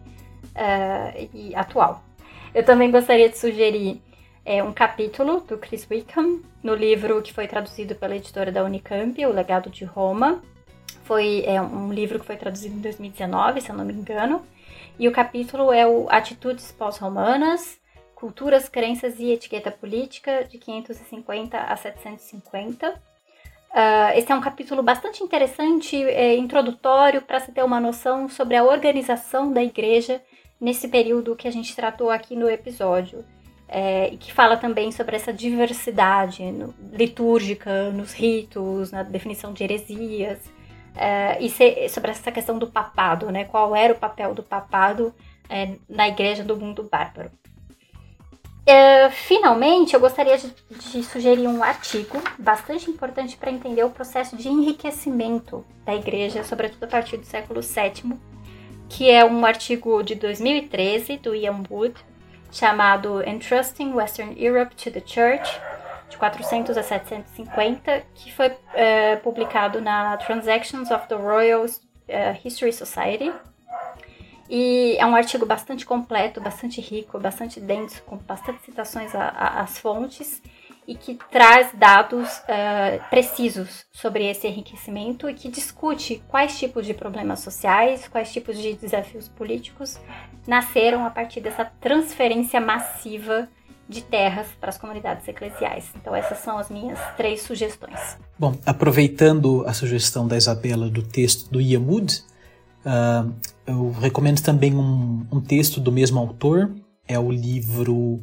[0.55, 2.01] uh, e atual.
[2.55, 4.01] Eu também gostaria de sugerir
[4.45, 9.25] é, um capítulo do Chris Wickham no livro que foi traduzido pela editora da Unicamp,
[9.25, 10.41] O Legado de Roma.
[11.03, 14.45] Foi é, um livro que foi traduzido em 2019, se eu não me engano.
[14.97, 17.78] E o capítulo é o Atitudes Pós-Romanas,
[18.19, 22.89] Culturas, Crenças e Etiqueta Política, de 550 a 750.
[22.89, 22.95] Uh,
[23.71, 28.57] ah, esse é um capítulo bastante interessante, é, introdutório, para se ter uma noção sobre
[28.57, 30.21] a organização da igreja
[30.59, 33.23] nesse período que a gente tratou aqui no episódio.
[33.71, 39.63] É, e que fala também sobre essa diversidade no, litúrgica, nos ritos, na definição de
[39.63, 40.39] heresias,
[40.95, 43.45] é, e se, sobre essa questão do papado, né?
[43.45, 45.13] Qual era o papel do papado
[45.49, 47.31] é, na igreja do mundo bárbaro.
[48.69, 54.37] Uh, finalmente, eu gostaria de, de, sugerir um artigo bastante importante para entender o processo
[54.37, 58.13] de enriquecimento da igreja, sobretudo a partir do século VII,
[58.87, 61.95] que é um artigo de 2013 do Ian Wood,
[62.51, 65.49] chamado Entrusting Western Europe to the Church,
[66.07, 68.53] de 400 a 750, que foi uh,
[69.23, 73.33] publicado na Transactions of the Royal uh, History Society.
[74.49, 80.41] E é um artigo bastante completo, bastante rico, bastante denso, com bastante citações às fontes
[80.87, 86.95] e que traz dados uh, precisos sobre esse enriquecimento e que discute quais tipos de
[86.95, 89.99] problemas sociais, quais tipos de desafios políticos
[90.47, 93.47] nasceram a partir dessa transferência massiva
[93.87, 95.91] de terras para as comunidades eclesiais.
[95.95, 98.17] Então essas são as minhas três sugestões.
[98.37, 102.23] Bom, aproveitando a sugestão da Isabela do texto do Iamud,
[102.83, 103.31] uh,
[103.69, 106.71] eu recomendo também um, um texto do mesmo autor,
[107.07, 108.19] é o livro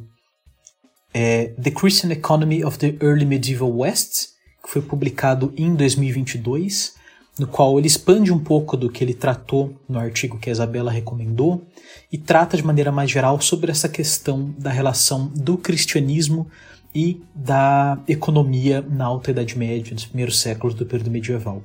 [1.13, 4.27] é The Christian Economy of the Early Medieval West,
[4.63, 6.95] que foi publicado em 2022,
[7.39, 10.91] no qual ele expande um pouco do que ele tratou no artigo que a Isabela
[10.91, 11.65] recomendou
[12.11, 16.47] e trata de maneira mais geral sobre essa questão da relação do cristianismo
[16.93, 21.63] e da economia na Alta Idade Média, nos primeiros séculos do período medieval.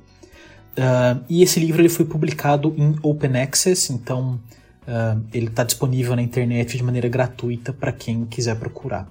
[0.73, 4.39] Uh, e esse livro ele foi publicado em Open Access, então
[4.87, 9.07] uh, ele está disponível na internet de maneira gratuita para quem quiser procurar.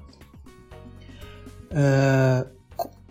[1.70, 2.46] Uh,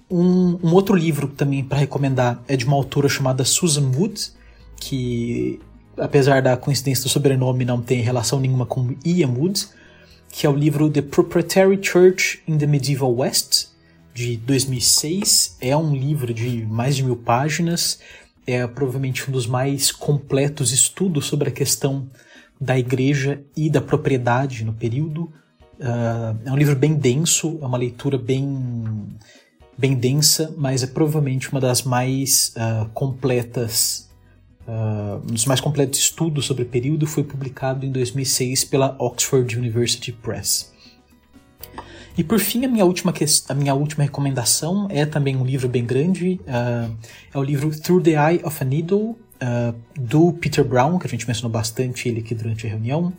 [0.10, 4.32] um, um, outro livro também para recomendar é de uma autora chamada Susan Wood,
[4.76, 5.60] que
[5.98, 9.68] apesar da coincidência do sobrenome não tem relação nenhuma com Ian Wood,
[10.30, 13.68] que é o livro The Proprietary Church in the Medieval West,
[14.14, 15.58] de 2006.
[15.62, 18.00] É um livro de mais de mil páginas,
[18.46, 22.08] é provavelmente um dos mais completos estudos sobre a questão
[22.60, 25.24] da igreja e da propriedade no período.
[25.80, 29.08] Uh, é um livro bem denso, é uma leitura bem,
[29.76, 34.10] bem densa, mas é provavelmente uma das mais uh, completas,
[34.68, 37.08] uh, um dos mais completos estudos sobre o período.
[37.08, 40.71] Foi publicado em 2006 pela Oxford University Press.
[42.22, 43.12] E por fim, a minha última,
[43.50, 46.40] a minha última recomendação é também um livro bem grande.
[47.34, 51.10] é o livro Through the Eye of a Needle, uh, do Peter Brown, que a
[51.10, 53.12] gente mencionou bastante ele aqui durante a reunião.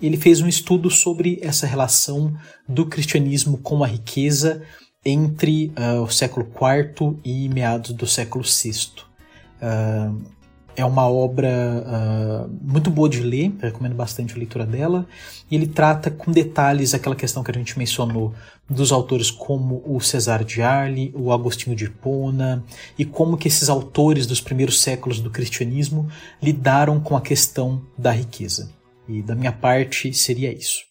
[0.00, 2.34] Ele fez um estudo sobre essa relação
[2.66, 4.62] do cristianismo com a riqueza
[5.04, 8.88] entre uh, o século IV e meados do século VI.
[9.60, 10.18] Uh,
[10.76, 15.06] é uma obra uh, muito boa de ler, recomendo bastante a leitura dela.
[15.50, 18.34] E ele trata com detalhes aquela questão que a gente mencionou
[18.68, 22.62] dos autores como o Cesar de Arles, o Agostinho de Hipona,
[22.98, 26.08] e como que esses autores dos primeiros séculos do cristianismo
[26.42, 28.70] lidaram com a questão da riqueza.
[29.08, 30.84] E da minha parte seria isso.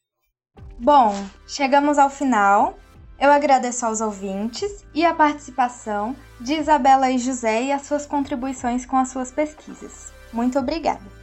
[0.80, 1.16] Bom,
[1.48, 2.78] chegamos ao final.
[3.20, 8.86] Eu agradeço aos ouvintes e a participação de Isabela e José e as suas contribuições
[8.86, 10.12] com as suas pesquisas.
[10.34, 11.15] Muito obrigada!